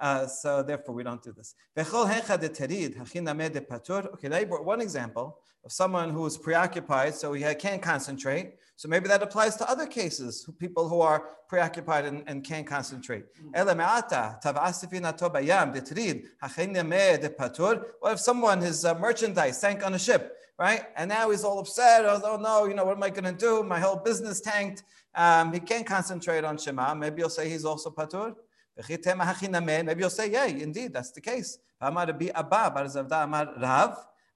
Uh, 0.00 0.26
so 0.26 0.62
therefore, 0.62 0.94
we 0.94 1.02
don't 1.02 1.22
do 1.22 1.32
this. 1.32 1.54
Okay, 4.16 4.44
one 4.44 4.80
example 4.80 5.38
of 5.64 5.72
someone 5.72 6.10
who 6.10 6.24
is 6.26 6.36
preoccupied, 6.38 7.14
so 7.14 7.32
he 7.32 7.42
can't 7.54 7.82
concentrate. 7.82 8.54
So 8.76 8.88
maybe 8.88 9.08
that 9.08 9.22
applies 9.22 9.56
to 9.56 9.68
other 9.68 9.86
cases, 9.86 10.48
people 10.58 10.88
who 10.88 11.00
are 11.00 11.24
preoccupied 11.48 12.04
and, 12.04 12.22
and 12.28 12.44
can't 12.44 12.66
concentrate. 12.66 13.24
What 18.00 18.12
if 18.12 18.20
someone, 18.20 18.60
his 18.60 18.84
uh, 18.84 18.94
merchandise 18.94 19.58
sank 19.60 19.84
on 19.84 19.94
a 19.94 19.98
ship, 19.98 20.36
right? 20.58 20.84
And 20.96 21.08
now 21.08 21.30
he's 21.30 21.42
all 21.42 21.58
upset. 21.58 22.04
Oh, 22.04 22.20
oh 22.24 22.36
no, 22.36 22.66
you 22.66 22.74
know, 22.74 22.84
what 22.84 22.96
am 22.96 23.02
I 23.02 23.10
going 23.10 23.24
to 23.24 23.32
do? 23.32 23.64
My 23.64 23.80
whole 23.80 23.96
business 23.96 24.40
tanked. 24.40 24.84
Um, 25.14 25.52
he 25.52 25.58
can't 25.58 25.84
concentrate 25.84 26.44
on 26.44 26.56
Shema. 26.56 26.94
Maybe 26.94 27.20
you'll 27.20 27.30
say 27.30 27.48
he's 27.48 27.64
also 27.64 27.90
patur. 27.90 28.36
Maybe 28.76 30.00
you'll 30.00 30.10
say, 30.10 30.30
yeah, 30.30 30.44
indeed, 30.44 30.92
that's 30.92 31.10
the 31.10 31.20
case. 31.20 31.58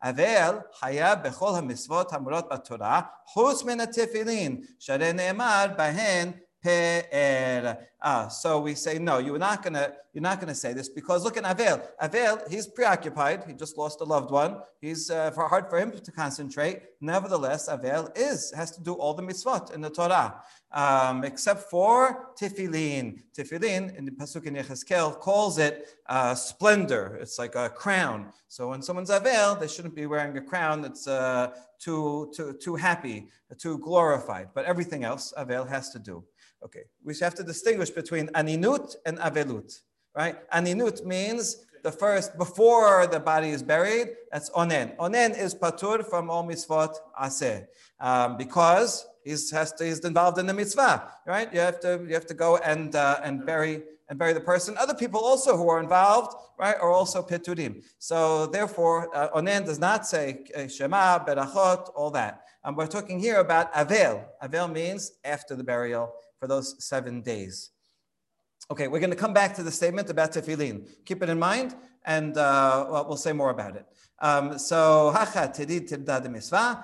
אבל 0.04 0.60
חייב 0.80 1.20
בכל 1.24 1.52
המצוות 1.58 2.14
האמורות 2.14 2.50
בתורה, 2.54 3.02
חוץ 3.26 3.64
מן 3.64 3.80
התפילין, 3.80 4.62
שהרי 4.80 5.14
נאמר 5.14 5.66
בהן 5.78 6.32
pe'er. 6.63 7.79
Ah, 8.05 8.29
so 8.29 8.61
we 8.61 8.75
say 8.75 8.99
no. 8.99 9.19
You're 9.19 9.39
not 9.39 9.63
gonna. 9.63 9.93
You're 10.13 10.23
not 10.23 10.41
gonna 10.41 10.55
say 10.55 10.73
this 10.73 10.89
because 10.89 11.25
look 11.25 11.37
at 11.37 11.45
Avel. 11.45 11.81
Avel, 12.03 12.51
he's 12.51 12.67
preoccupied. 12.67 13.45
He 13.47 13.55
just 13.55 13.79
lost 13.79 14.01
a 14.01 14.05
loved 14.05 14.31
one. 14.31 14.59
He's 14.81 15.09
uh, 15.09 15.31
for 15.31 15.49
hard 15.49 15.71
for 15.71 15.79
him 15.79 15.93
to 15.93 16.13
concentrate. 16.13 16.83
Nevertheless, 17.01 17.69
Avel 17.69 18.11
is 18.17 18.53
has 18.55 18.71
to 18.73 18.83
do 18.83 18.95
all 18.95 19.15
the 19.15 19.23
mitzvot 19.23 19.73
in 19.73 19.81
the 19.81 19.89
Torah, 19.89 20.43
um, 20.73 21.25
except 21.25 21.71
for 21.71 22.35
tefillin. 22.39 23.21
Tefillin 23.37 23.97
in 23.97 24.05
the 24.05 24.11
pasuk 24.11 24.47
in 24.47 24.55
Yechezkel 24.55 25.19
calls 25.21 25.59
it 25.59 25.89
uh, 26.07 26.35
splendor. 26.35 27.19
It's 27.21 27.39
like 27.39 27.55
a 27.55 27.71
crown. 27.71 28.33
So 28.49 28.69
when 28.69 28.83
someone's 28.83 29.11
Avel, 29.11 29.59
they 29.59 29.69
shouldn't 29.69 29.95
be 29.95 30.07
wearing 30.07 30.37
a 30.37 30.43
crown 30.43 30.83
that's 30.83 31.07
uh, 31.07 31.53
too 31.79 32.33
too 32.37 32.53
too 32.55 32.75
happy, 32.75 33.29
too 33.59 33.79
glorified. 33.79 34.49
But 34.55 34.65
everything 34.67 35.05
else 35.05 35.33
Avel 35.39 35.69
has 35.69 35.91
to 35.91 35.99
do. 35.99 36.25
Okay, 36.65 36.85
we 37.05 37.15
have 37.17 37.35
to 37.35 37.43
distinguish 37.43 37.91
between 37.91 38.29
aninut 38.29 38.95
and 39.05 39.19
avelut, 39.19 39.81
right? 40.15 40.49
Aninut 40.51 41.05
means 41.05 41.65
the 41.83 41.91
first, 41.91 42.39
before 42.39 43.09
the 43.09 43.19
body 43.19 43.51
is 43.51 43.63
buried, 43.63 44.11
that's 44.31 44.49
onen. 44.51 44.97
Onen 44.97 45.37
is 45.37 45.55
patur 45.55 46.09
from 46.09 46.31
all 46.31 46.45
mitzvot 46.45 46.95
aseh, 47.21 47.67
um, 47.99 48.37
because 48.37 49.05
he's, 49.25 49.51
has 49.51 49.73
to, 49.73 49.85
he's 49.85 49.99
involved 50.01 50.39
in 50.39 50.47
the 50.47 50.55
mitzvah, 50.55 51.11
right? 51.27 51.53
You 51.53 51.61
have 51.61 51.81
to, 51.81 52.05
you 52.07 52.15
have 52.15 52.27
to 52.27 52.35
go 52.35 52.59
and, 52.59 52.95
uh, 52.95 53.21
and 53.25 53.45
bury 53.45 53.83
and 54.09 54.19
bury 54.19 54.33
the 54.33 54.41
person. 54.41 54.77
Other 54.79 54.95
people 54.95 55.21
also 55.21 55.57
who 55.57 55.69
are 55.71 55.81
involved, 55.81 56.37
right, 56.59 56.77
are 56.77 56.91
also 56.91 57.23
peturim. 57.23 57.83
So 57.99 58.47
therefore, 58.47 59.15
uh, 59.17 59.31
onen 59.31 59.65
does 59.65 59.79
not 59.79 60.07
say 60.07 60.45
uh, 60.55 60.69
shema, 60.69 61.25
berachot, 61.25 61.91
all 61.97 62.11
that. 62.11 62.43
And 62.63 62.77
we're 62.77 62.87
talking 62.87 63.19
here 63.19 63.41
about 63.41 63.73
avel. 63.75 64.25
Avel 64.43 64.71
means 64.71 65.13
after 65.25 65.57
the 65.57 65.65
burial 65.65 66.13
for 66.43 66.49
those 66.49 66.75
seven 66.85 67.23
days. 67.23 67.71
Okay, 68.69 68.89
we're 68.89 68.99
going 68.99 69.11
to 69.11 69.23
come 69.25 69.33
back 69.33 69.55
to 69.55 69.63
the 69.63 69.71
statement 69.71 70.11
about 70.11 70.33
tefillin. 70.33 70.89
Keep 71.05 71.23
it 71.23 71.29
in 71.29 71.39
mind, 71.39 71.77
and 72.05 72.37
uh, 72.37 72.87
well, 72.91 73.07
we'll 73.07 73.17
say 73.17 73.33
more 73.33 73.51
about 73.51 73.77
it. 73.77 73.87
Um, 74.19 74.59
so, 74.59 75.13
hacha 75.15 75.53
tirdad 75.55 76.27
misvah. 76.35 76.83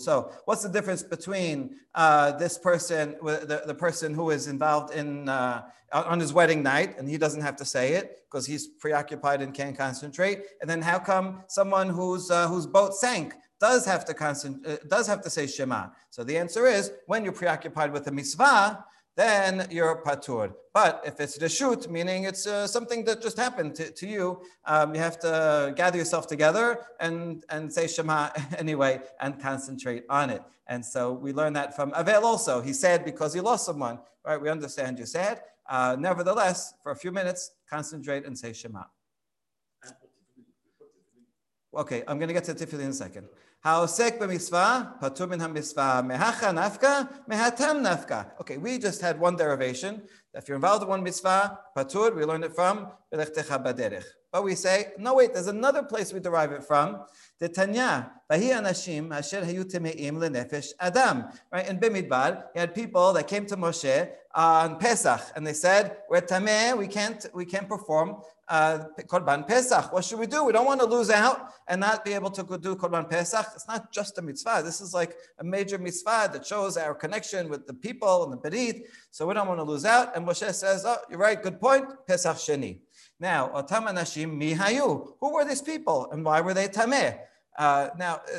So, 0.00 0.32
what's 0.44 0.62
the 0.64 0.68
difference 0.68 1.04
between 1.04 1.76
uh, 1.94 2.32
this 2.32 2.58
person, 2.58 3.14
the, 3.22 3.62
the 3.64 3.74
person 3.74 4.12
who 4.12 4.30
is 4.30 4.48
involved 4.48 4.92
in 4.92 5.28
uh, 5.28 5.62
on 5.92 6.18
his 6.18 6.32
wedding 6.32 6.64
night, 6.64 6.98
and 6.98 7.08
he 7.08 7.16
doesn't 7.16 7.42
have 7.42 7.54
to 7.56 7.64
say 7.64 7.92
it 7.92 8.22
because 8.28 8.44
he's 8.44 8.66
preoccupied 8.66 9.40
and 9.40 9.54
can't 9.54 9.78
concentrate, 9.78 10.42
and 10.60 10.68
then 10.68 10.82
how 10.82 10.98
come 10.98 11.44
someone 11.46 11.88
whose 11.88 12.28
uh, 12.28 12.48
whose 12.48 12.66
boat 12.66 12.92
sank 12.92 13.34
does 13.60 13.84
have 13.86 14.04
to 14.06 14.14
constant, 14.14 14.66
uh, 14.66 14.76
does 14.88 15.06
have 15.06 15.22
to 15.22 15.30
say 15.30 15.46
Shema. 15.46 15.88
So 16.10 16.24
the 16.24 16.36
answer 16.36 16.66
is 16.66 16.92
when 17.06 17.24
you're 17.24 17.32
preoccupied 17.32 17.92
with 17.92 18.06
a 18.06 18.12
mitzvah, 18.12 18.84
then 19.16 19.66
you're 19.68 20.00
patur. 20.04 20.54
But 20.72 21.02
if 21.04 21.18
it's 21.18 21.38
reshut, 21.38 21.88
meaning 21.88 22.22
it's 22.24 22.46
uh, 22.46 22.68
something 22.68 23.04
that 23.06 23.20
just 23.20 23.36
happened 23.36 23.74
to, 23.74 23.90
to 23.90 24.06
you, 24.06 24.42
um, 24.64 24.94
you 24.94 25.00
have 25.00 25.18
to 25.20 25.72
gather 25.74 25.98
yourself 25.98 26.28
together 26.28 26.78
and, 27.00 27.44
and 27.50 27.72
say 27.72 27.88
Shema 27.88 28.28
anyway 28.58 29.00
and 29.20 29.40
concentrate 29.40 30.04
on 30.08 30.30
it. 30.30 30.42
And 30.68 30.84
so 30.84 31.12
we 31.12 31.32
learn 31.32 31.54
that 31.54 31.74
from 31.74 31.90
Avel 31.92 32.22
also. 32.22 32.60
He 32.60 32.72
said 32.72 33.04
because 33.04 33.34
he 33.34 33.40
lost 33.40 33.66
someone, 33.66 33.98
right? 34.24 34.40
We 34.40 34.50
understand 34.50 35.00
you 35.00 35.06
said. 35.06 35.42
Uh, 35.68 35.96
nevertheless, 35.98 36.74
for 36.82 36.92
a 36.92 36.96
few 36.96 37.10
minutes, 37.10 37.50
concentrate 37.68 38.24
and 38.24 38.38
say 38.38 38.52
Shema. 38.52 38.84
Okay, 41.78 42.02
I'm 42.08 42.18
going 42.18 42.26
to 42.26 42.34
get 42.34 42.42
to 42.42 42.54
Tifili 42.54 42.80
in 42.80 42.90
a 42.90 42.92
second. 42.92 43.28
Haosek 43.64 44.18
b'mitzvah, 44.18 45.00
patur 45.00 45.28
min 45.28 45.38
ha-mitzvah, 45.38 46.02
mehacha 46.04 46.50
nafka, 46.52 47.08
mehatam 47.30 47.86
nafka. 47.86 48.32
Okay, 48.40 48.56
we 48.56 48.78
just 48.78 49.00
had 49.00 49.20
one 49.20 49.36
derivation. 49.36 50.02
If 50.34 50.48
you're 50.48 50.56
involved 50.56 50.82
in 50.82 50.88
one 50.88 51.04
mitzvah, 51.04 51.56
patur, 51.76 52.16
we 52.16 52.24
learned 52.24 52.42
it 52.42 52.54
from 52.56 52.88
Belechtecha 53.14 53.64
baderech. 53.64 54.02
But 54.30 54.44
we 54.44 54.54
say, 54.54 54.92
no, 54.98 55.14
wait, 55.14 55.32
there's 55.32 55.46
another 55.46 55.82
place 55.82 56.12
we 56.12 56.20
derive 56.20 56.52
it 56.52 56.62
from. 56.62 57.04
The 57.38 57.48
Tanya, 57.48 58.12
Vahi 58.30 58.50
Anashim, 58.50 59.14
Asher 59.14 59.40
Hayu 59.40 59.64
Teme'im 59.64 60.18
Lenefesh 60.18 60.72
Adam. 60.80 61.24
Right, 61.50 61.66
in 61.66 61.78
Bimidbar, 61.78 62.44
you 62.54 62.60
had 62.60 62.74
people 62.74 63.14
that 63.14 63.26
came 63.26 63.46
to 63.46 63.56
Moshe 63.56 64.10
on 64.34 64.78
Pesach, 64.78 65.20
and 65.34 65.46
they 65.46 65.54
said, 65.54 65.96
we're 66.10 66.20
tameh, 66.20 66.76
we 66.76 66.86
can't, 66.86 67.24
we 67.32 67.46
can't 67.46 67.68
perform 67.68 68.16
uh, 68.48 68.84
Korban 69.06 69.46
Pesach. 69.46 69.92
What 69.92 70.04
should 70.04 70.18
we 70.18 70.26
do? 70.26 70.44
We 70.44 70.52
don't 70.52 70.66
want 70.66 70.80
to 70.80 70.86
lose 70.86 71.10
out 71.10 71.52
and 71.66 71.80
not 71.80 72.04
be 72.04 72.12
able 72.12 72.30
to 72.30 72.42
do 72.58 72.76
Korban 72.76 73.08
Pesach. 73.08 73.46
It's 73.54 73.66
not 73.66 73.92
just 73.92 74.18
a 74.18 74.22
mitzvah. 74.22 74.62
This 74.64 74.80
is 74.80 74.92
like 74.92 75.16
a 75.38 75.44
major 75.44 75.78
mitzvah 75.78 76.30
that 76.32 76.46
shows 76.46 76.76
our 76.76 76.94
connection 76.94 77.48
with 77.48 77.66
the 77.66 77.74
people 77.74 78.24
and 78.24 78.32
the 78.32 78.50
Berit. 78.50 78.82
So 79.10 79.26
we 79.26 79.34
don't 79.34 79.48
want 79.48 79.60
to 79.60 79.64
lose 79.64 79.84
out. 79.84 80.16
And 80.16 80.26
Moshe 80.26 80.52
says, 80.54 80.84
oh, 80.86 80.98
you're 81.10 81.18
right, 81.18 81.42
good 81.42 81.60
point, 81.60 81.86
Pesach 82.06 82.36
Sheni. 82.36 82.80
Now, 83.20 83.48
Otam 83.48 83.88
Anashim 83.88 84.40
Mihayu. 84.40 85.14
Who 85.20 85.32
were 85.34 85.44
these 85.44 85.62
people 85.62 86.10
and 86.12 86.24
why 86.24 86.40
were 86.40 86.54
they 86.54 86.68
Tameh? 86.68 87.18
Uh, 87.58 87.90
now, 87.98 88.14
uh, 88.14 88.38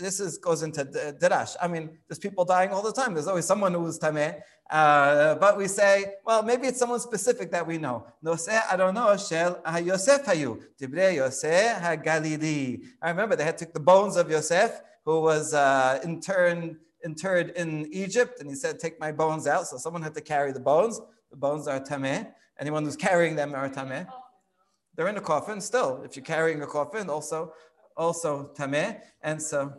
this 0.00 0.18
is 0.18 0.38
goes 0.38 0.64
into 0.64 0.84
derash. 0.84 1.54
I 1.62 1.68
mean, 1.68 1.96
there's 2.08 2.18
people 2.18 2.44
dying 2.44 2.70
all 2.70 2.82
the 2.82 2.92
time. 2.92 3.14
There's 3.14 3.28
always 3.28 3.44
someone 3.44 3.72
who's 3.72 3.96
tameh. 3.96 4.40
Uh, 4.68 5.36
but 5.36 5.56
we 5.56 5.68
say, 5.68 6.14
well, 6.24 6.42
maybe 6.42 6.66
it's 6.66 6.80
someone 6.80 6.98
specific 6.98 7.52
that 7.52 7.64
we 7.64 7.78
know. 7.78 8.04
Noseh 8.24 8.60
Arono 8.62 9.16
Shel 9.16 9.62
Yosef 9.84 10.24
Hayu. 10.24 10.60
Dibre 10.76 11.14
Yosef 11.14 11.80
HaGalili. 11.80 12.82
I 13.00 13.10
remember 13.10 13.36
they 13.36 13.44
had 13.44 13.56
took 13.56 13.72
the 13.72 13.78
bones 13.78 14.16
of 14.16 14.28
Yosef, 14.28 14.80
who 15.04 15.20
was 15.20 15.54
uh, 15.54 16.00
interned, 16.02 16.76
interred 17.04 17.50
in 17.50 17.86
Egypt, 17.92 18.40
and 18.40 18.50
he 18.50 18.56
said, 18.56 18.80
take 18.80 18.98
my 18.98 19.12
bones 19.12 19.46
out. 19.46 19.68
So 19.68 19.76
someone 19.76 20.02
had 20.02 20.14
to 20.14 20.20
carry 20.20 20.50
the 20.50 20.58
bones. 20.58 21.00
The 21.30 21.36
bones 21.36 21.68
are 21.68 21.78
tameh. 21.78 22.26
Anyone 22.58 22.84
who's 22.84 22.96
carrying 22.96 23.36
them 23.36 23.54
are 23.54 23.68
tameh. 23.68 24.06
They're 24.94 25.08
in 25.08 25.16
a 25.16 25.20
coffin 25.20 25.60
still. 25.60 26.02
If 26.04 26.16
you're 26.16 26.24
carrying 26.24 26.62
a 26.62 26.66
coffin, 26.66 27.10
also 27.10 27.52
also 27.96 28.50
tameh, 28.54 29.00
and 29.22 29.40
so 29.42 29.72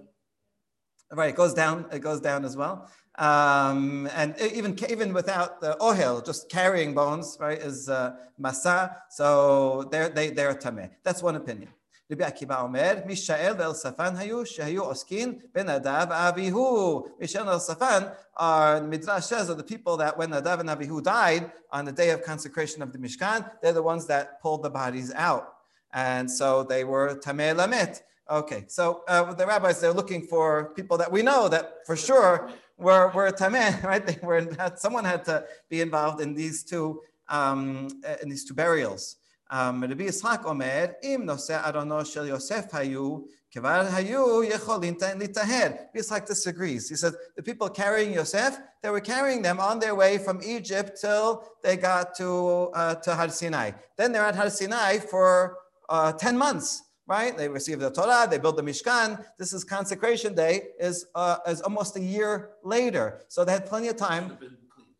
right, 1.12 1.29
it 1.29 1.36
goes 1.36 1.53
down. 1.53 1.86
It 1.91 2.00
goes 2.00 2.22
down 2.22 2.46
as 2.46 2.55
well. 2.55 2.89
Um, 3.17 4.07
and 4.13 4.36
even 4.39 4.77
even 4.89 5.13
without 5.13 5.60
the 5.60 5.75
ohel, 5.81 6.24
just 6.24 6.50
carrying 6.50 6.93
bones, 6.93 7.38
right, 7.39 7.57
is 7.57 7.89
uh, 7.89 8.15
masa. 8.39 8.96
So 9.10 9.88
they're 9.91 10.10
they 10.10 10.29
they're 10.29 10.53
tameh. 10.53 10.91
That's 11.03 11.24
one 11.24 11.36
opinion. 11.36 11.69
רבי 12.12 12.25
עקיבא 12.25 12.61
אומר, 12.61 12.99
מישאל 13.06 13.54
ואלספן 13.58 14.16
היו 14.16 14.46
שהיו 14.46 14.84
עוסקים 14.84 15.38
בנדב 15.54 16.06
ואביהו. 16.11 17.06
Mishael 17.20 17.42
and 17.42 17.49
Elsaphan 17.49 18.12
are, 18.37 18.80
Midrash 18.82 19.26
says, 19.26 19.49
are 19.49 19.54
the 19.54 19.62
people 19.62 19.96
that 19.96 20.18
when 20.18 20.30
Nadav 20.30 20.61
and 20.61 20.68
Avihu 20.68 21.02
died 21.02 21.50
on 21.70 21.84
the 21.84 21.92
day 21.92 22.11
of 22.11 22.22
consecration 22.22 22.82
of 22.82 22.92
the 22.92 22.99
Mishkan, 22.99 23.50
they're 23.62 23.72
the 23.72 23.82
ones 23.82 24.06
that 24.06 24.42
pulled 24.42 24.62
the 24.62 24.70
bodies 24.70 25.12
out. 25.14 25.54
And 25.92 26.30
so 26.30 26.64
they 26.64 26.84
were 26.84 27.14
Tameh 27.25 27.54
Lamet. 27.56 28.00
Okay, 28.30 28.64
so 28.68 29.04
uh, 29.08 29.32
the 29.34 29.46
rabbis, 29.46 29.80
they're 29.80 29.92
looking 29.92 30.22
for 30.26 30.72
people 30.75 30.96
that 30.99 31.11
we 31.11 31.22
know 31.22 31.49
that 31.49 31.87
for 31.87 31.96
sure 31.96 32.50
were, 32.76 33.08
were 33.14 33.30
Tameh, 33.30 33.82
right? 33.82 34.04
They 34.06 34.18
were, 34.22 34.46
someone 34.76 35.04
had 35.04 35.25
to 35.26 35.44
be 35.68 35.80
involved 35.80 36.20
in 36.20 36.34
these 36.34 36.62
two, 36.62 37.00
um, 37.28 37.88
in 38.22 38.28
these 38.28 38.44
two 38.44 38.54
burials. 38.54 39.16
Um, 39.52 39.82
Rabbi 39.82 40.04
Yitzhak 40.04 40.44
Omer, 40.46 40.94
im 41.02 41.26
נושא 41.26 41.68
ארונו 41.68 42.04
של 42.04 42.26
יוסף 42.26 42.64
היו, 42.72 43.18
כבר 43.50 43.82
היו 43.92 44.44
יכולים 44.44 44.94
לטהר. 45.18 45.70
Yitzhak 45.94 46.26
disagrees. 46.26 46.88
He 46.88 46.96
said, 46.96 47.12
the 47.37 47.42
people 47.42 47.68
carrying 47.68 48.14
Yosef, 48.14 48.58
they 48.82 48.88
were 48.88 49.00
carrying 49.00 49.42
them 49.42 49.61
on 49.61 49.78
their 49.78 49.94
way 49.94 50.16
from 50.16 50.40
Egypt 50.42 50.99
till 50.99 51.44
they 51.62 51.76
got 51.76 52.14
to, 52.14 52.70
uh, 52.75 52.94
to 52.94 53.14
Har 53.14 53.28
Sinai. 53.28 53.72
Then 53.99 54.12
they're 54.12 54.25
at 54.25 54.37
Har 54.37 54.49
Sinai 54.49 54.99
for 54.99 55.58
uh, 55.90 56.12
10 56.12 56.38
months, 56.38 56.82
right? 57.06 57.37
They 57.37 57.49
receive 57.49 57.78
the 57.78 57.90
Torah, 57.90 58.26
they 58.30 58.38
build 58.38 58.56
the 58.56 58.62
Mishkan. 58.62 59.22
This 59.38 59.52
is 59.52 59.64
consecration 59.64 60.34
day, 60.34 60.68
is, 60.80 61.04
uh, 61.14 61.37
is 61.46 61.61
almost 61.61 61.94
a 61.96 62.00
year 62.00 62.52
later. 62.64 63.20
So 63.28 63.44
they 63.44 63.52
had 63.52 63.66
plenty 63.66 63.88
of 63.88 63.96
time 63.96 64.38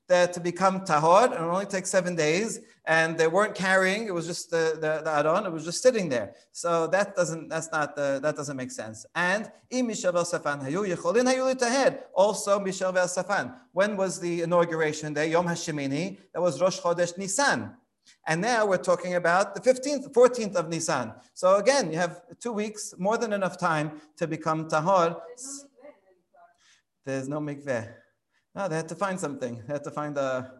that 0.07 0.33
to 0.33 0.39
become 0.39 0.81
tahor, 0.81 1.25
and 1.25 1.33
it 1.33 1.39
only 1.39 1.65
takes 1.65 1.89
seven 1.89 2.15
days. 2.15 2.59
And 2.85 3.17
they 3.17 3.27
weren't 3.27 3.53
carrying; 3.53 4.07
it 4.07 4.13
was 4.13 4.25
just 4.25 4.49
the, 4.49 4.73
the, 4.75 5.01
the 5.03 5.11
aron; 5.17 5.45
it 5.45 5.51
was 5.51 5.65
just 5.65 5.83
sitting 5.83 6.07
there. 6.07 6.33
So 6.53 6.87
that 6.87 7.15
doesn't 7.15 7.49
that's 7.49 7.69
not 7.71 7.95
the, 7.95 8.19
that 8.23 8.35
doesn't 8.35 8.55
make 8.55 8.71
sense. 8.71 9.05
And 9.13 9.51
also 9.73 9.79
Mishav 12.59 12.93
Safan. 12.93 13.55
When 13.73 13.97
was 13.97 14.19
the 14.19 14.41
inauguration 14.41 15.13
day? 15.13 15.31
Yom 15.31 15.47
Hashemini. 15.47 16.17
That 16.33 16.41
was 16.41 16.61
Rosh 16.61 16.79
Chodesh 16.79 17.17
Nisan. 17.17 17.71
And 18.25 18.41
now 18.41 18.65
we're 18.65 18.77
talking 18.77 19.15
about 19.15 19.53
the 19.55 19.61
15th, 19.61 20.13
14th 20.13 20.55
of 20.55 20.69
Nisan. 20.69 21.13
So 21.33 21.55
again, 21.57 21.91
you 21.91 21.97
have 21.97 22.21
two 22.39 22.51
weeks, 22.51 22.93
more 22.97 23.17
than 23.17 23.33
enough 23.33 23.57
time 23.57 24.01
to 24.17 24.27
become 24.27 24.69
tahor. 24.69 25.17
There's 27.05 27.27
no 27.27 27.39
mikveh. 27.39 27.93
No, 28.57 28.67
they 28.67 28.75
had 28.75 28.89
to 28.89 28.95
find 28.95 29.19
something. 29.19 29.61
They 29.67 29.73
had 29.73 29.83
to 29.83 29.91
find 29.91 30.17
a, 30.17 30.51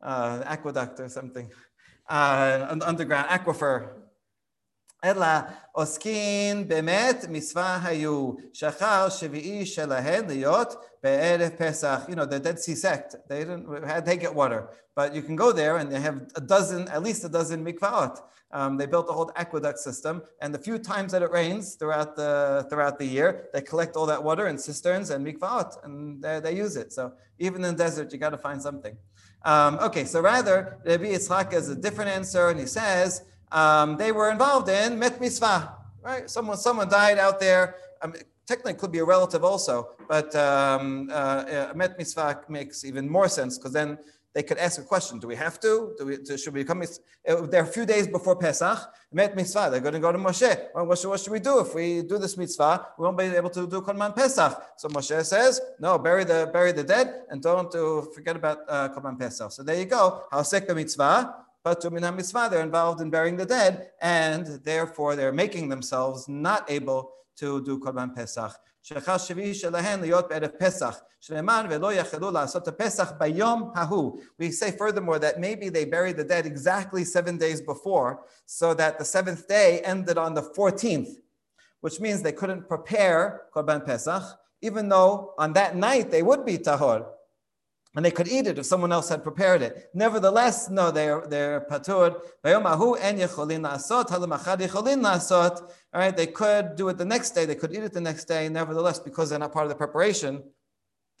uh, 0.00 0.42
aqueduct 0.46 1.00
or 1.00 1.08
something, 1.10 1.50
uh, 2.08 2.66
an 2.70 2.80
underground 2.80 3.28
aquifer. 3.28 4.01
אלא 5.03 5.27
עוסקין 5.71 6.67
באמת 6.67 7.25
מצווה 7.29 7.79
היו, 7.83 8.33
שחר 8.53 9.09
שביעי 9.09 9.65
שלהן 9.65 10.27
להיות 10.27 10.75
בערב 11.03 11.49
פסח. 11.57 12.01
You 12.07 12.15
know, 12.15 12.25
the 12.25 12.39
Dead 12.39 12.59
Sea 12.59 12.75
sect, 12.75 13.15
they 13.29 13.43
didn't 13.43 13.85
had 13.85 14.05
they 14.05 14.17
get 14.17 14.33
water, 14.33 14.69
but 14.95 15.13
you 15.13 15.21
can 15.21 15.35
go 15.35 15.51
there 15.51 15.77
and 15.77 15.91
they 15.91 16.01
have 16.01 16.19
a 16.35 16.41
dozen, 16.41 16.87
at 16.89 17.03
least 17.03 17.23
a 17.23 17.29
dozen 17.29 17.63
mikvaot. 17.63 18.19
Um, 18.51 18.77
they 18.77 18.87
built 18.87 19.07
a 19.09 19.13
whole 19.17 19.29
aqueduct 19.35 19.77
system, 19.77 20.15
and 20.41 20.49
the 20.55 20.61
few 20.67 20.77
times 20.79 21.11
that 21.11 21.21
it 21.21 21.31
rains 21.31 21.75
throughout 21.75 22.15
the 22.15 22.65
throughout 22.69 22.97
the 22.97 23.05
year, 23.17 23.29
they 23.53 23.61
collect 23.61 23.93
all 23.97 24.07
that 24.13 24.23
water 24.23 24.45
in 24.47 24.57
cisterns 24.57 25.09
and 25.13 25.19
mikvaot, 25.27 25.69
and 25.83 26.21
they, 26.23 26.39
they 26.45 26.55
use 26.65 26.75
it. 26.77 26.89
So 26.97 27.03
even 27.45 27.59
in 27.65 27.75
the 27.75 27.83
desert, 27.85 28.07
you 28.13 28.17
got 28.17 28.33
to 28.37 28.41
find 28.47 28.59
something. 28.67 28.95
Um, 29.43 29.73
okay, 29.87 30.05
so 30.05 30.21
rather, 30.21 30.57
Rabbi 30.85 31.07
Yitzchak 31.13 31.51
has 31.51 31.67
a 31.69 31.75
different 31.75 32.09
answer, 32.09 32.43
and 32.51 32.59
he 32.59 32.65
says 32.65 33.21
um, 33.52 33.96
they 33.96 34.12
were 34.12 34.30
involved 34.30 34.68
in 34.68 34.98
met 34.98 35.20
mitzvah, 35.20 35.74
right? 36.02 36.28
Someone, 36.28 36.56
someone 36.56 36.88
died 36.88 37.18
out 37.18 37.38
there. 37.38 37.76
I 38.00 38.06
mean, 38.06 38.22
technically, 38.46 38.74
could 38.74 38.92
be 38.92 38.98
a 38.98 39.04
relative 39.04 39.44
also, 39.44 39.90
but 40.08 40.34
um, 40.34 41.08
uh, 41.10 41.14
uh, 41.14 41.72
met 41.74 41.98
mitzvah 41.98 42.40
makes 42.48 42.84
even 42.84 43.08
more 43.08 43.28
sense 43.28 43.58
because 43.58 43.72
then 43.72 43.98
they 44.34 44.42
could 44.42 44.58
ask 44.58 44.80
a 44.80 44.84
question: 44.84 45.18
Do 45.18 45.28
we 45.28 45.36
have 45.36 45.60
to? 45.60 45.94
Do 45.98 46.06
we? 46.06 46.16
To, 46.16 46.38
should 46.38 46.54
we 46.54 46.64
come? 46.64 46.82
Uh, 46.82 47.46
there 47.46 47.62
are 47.62 47.68
a 47.68 47.72
few 47.72 47.84
days 47.84 48.06
before 48.06 48.36
Pesach. 48.36 48.78
Met 49.12 49.36
mitzvah. 49.36 49.68
They're 49.70 49.80
going 49.80 49.92
to 49.92 50.00
go 50.00 50.10
to 50.10 50.18
Moshe. 50.18 50.68
Well, 50.74 50.86
what, 50.86 50.98
should, 50.98 51.10
what 51.10 51.20
should 51.20 51.32
we 51.32 51.40
do 51.40 51.58
if 51.60 51.74
we 51.74 52.00
do 52.00 52.16
this 52.16 52.38
mitzvah? 52.38 52.86
We 52.98 53.04
won't 53.04 53.18
be 53.18 53.24
able 53.24 53.50
to 53.50 53.66
do 53.66 53.82
Korban 53.82 54.16
Pesach. 54.16 54.58
So 54.78 54.88
Moshe 54.88 55.22
says, 55.26 55.60
No, 55.78 55.98
bury 55.98 56.24
the 56.24 56.48
bury 56.50 56.72
the 56.72 56.82
dead 56.82 57.24
and 57.28 57.42
don't 57.42 57.70
to 57.72 58.08
forget 58.14 58.36
about 58.36 58.60
uh, 58.66 58.88
Pesach. 59.18 59.52
So 59.52 59.62
there 59.62 59.76
you 59.76 59.84
go. 59.84 60.24
Haosek 60.32 60.74
mitzvah 60.74 61.34
but 61.63 61.81
to 61.81 61.91
minam 61.91 62.15
mitzvah, 62.15 62.47
they're 62.49 62.61
involved 62.61 63.01
in 63.01 63.09
burying 63.09 63.35
the 63.35 63.45
dead, 63.45 63.89
and 64.01 64.45
therefore 64.63 65.15
they're 65.15 65.33
making 65.33 65.69
themselves 65.69 66.27
not 66.27 66.69
able 66.69 67.11
to 67.37 67.63
do 67.63 67.79
korban 67.79 68.15
pesach. 68.15 68.53
שחל 68.87 69.17
שביעי 69.17 69.53
שלהן 69.53 69.99
להיות 70.01 70.29
בערב 70.29 70.49
פסח, 70.59 70.99
שנאמר 71.19 71.65
ולא 71.69 71.93
יכלו 71.93 72.31
לעשות 72.31 72.67
הפסח 72.67 73.11
ביום 73.17 73.71
ההוא. 73.75 74.19
We 74.41 74.51
say 74.51 74.71
furthermore 74.71 75.19
that 75.19 75.39
maybe 75.39 75.67
they 75.69 75.83
buried 75.83 76.15
the 76.15 76.23
dead 76.23 76.45
exactly 76.45 77.03
seven 77.03 77.37
days 77.37 77.59
before, 77.59 78.19
so 78.45 78.73
that 78.73 78.97
the 78.97 79.05
seventh 79.05 79.47
day 79.47 79.81
ended 79.83 80.17
on 80.17 80.35
the 80.35 80.41
14th, 80.41 81.17
which 81.81 81.99
means 81.99 82.21
they 82.21 82.31
couldn't 82.31 82.69
prepare 82.69 83.41
korban 83.53 83.85
pesach, 83.85 84.23
even 84.61 84.87
though 84.87 85.33
on 85.37 85.51
that 85.53 85.75
night 85.75 86.09
they 86.09 86.23
would 86.23 86.45
be 86.45 86.57
tahor 86.57 87.05
and 87.94 88.04
they 88.04 88.10
could 88.10 88.28
eat 88.28 88.46
it 88.46 88.58
if 88.58 88.66
someone 88.66 88.92
else 88.92 89.08
had 89.08 89.22
prepared 89.22 89.60
it. 89.60 89.90
Nevertheless, 89.92 90.70
no, 90.70 90.90
they're 90.90 91.26
they're 91.28 91.60
patur. 91.70 92.14
All 95.94 96.00
right, 96.00 96.16
they 96.16 96.26
could 96.26 96.76
do 96.76 96.88
it 96.88 96.98
the 96.98 97.04
next 97.04 97.30
day. 97.32 97.44
They 97.44 97.54
could 97.54 97.72
eat 97.72 97.82
it 97.82 97.92
the 97.92 98.00
next 98.00 98.24
day. 98.24 98.48
Nevertheless, 98.48 98.98
because 98.98 99.28
they're 99.28 99.38
not 99.38 99.52
part 99.52 99.66
of 99.66 99.68
the 99.68 99.76
preparation, 99.76 100.42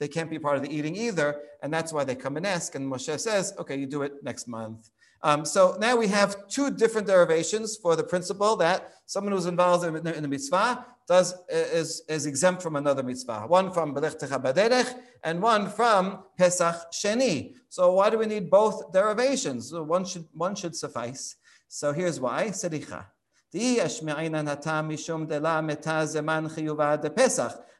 they 0.00 0.08
can't 0.08 0.30
be 0.30 0.38
part 0.38 0.56
of 0.56 0.62
the 0.62 0.74
eating 0.74 0.96
either. 0.96 1.40
And 1.62 1.72
that's 1.72 1.92
why 1.92 2.04
they 2.04 2.14
come 2.14 2.36
and 2.36 2.46
ask. 2.46 2.74
And 2.74 2.90
Moshe 2.90 3.20
says, 3.20 3.52
okay, 3.58 3.76
you 3.76 3.86
do 3.86 4.02
it 4.02 4.14
next 4.22 4.48
month. 4.48 4.90
Um, 5.22 5.44
so 5.44 5.76
now 5.78 5.96
we 5.96 6.08
have 6.08 6.48
two 6.48 6.70
different 6.70 7.06
derivations 7.06 7.76
for 7.76 7.94
the 7.94 8.02
principle 8.02 8.56
that 8.56 8.92
someone 9.06 9.32
who's 9.32 9.46
involved 9.46 9.84
in, 9.84 9.94
in 10.06 10.22
the 10.22 10.28
mitzvah 10.28 10.84
does 11.06 11.34
is, 11.48 12.02
is 12.08 12.26
exempt 12.26 12.62
from 12.62 12.76
another 12.76 13.02
mitzvah. 13.02 13.44
One 13.46 13.72
from 13.72 13.94
Belech 13.94 14.18
Baderech 14.18 14.94
and 15.22 15.40
one 15.40 15.68
from 15.68 16.24
Pesach 16.38 16.76
Sheni. 16.92 17.54
So 17.68 17.92
why 17.92 18.10
do 18.10 18.18
we 18.18 18.26
need 18.26 18.50
both 18.50 18.92
derivations? 18.92 19.72
One 19.72 20.04
should 20.04 20.26
one 20.32 20.54
should 20.54 20.74
suffice. 20.74 21.36
So 21.68 21.92
here's 21.92 22.20
why. 22.20 22.48
Sericha. 22.48 23.06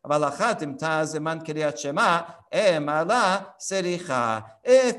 If 0.04 0.10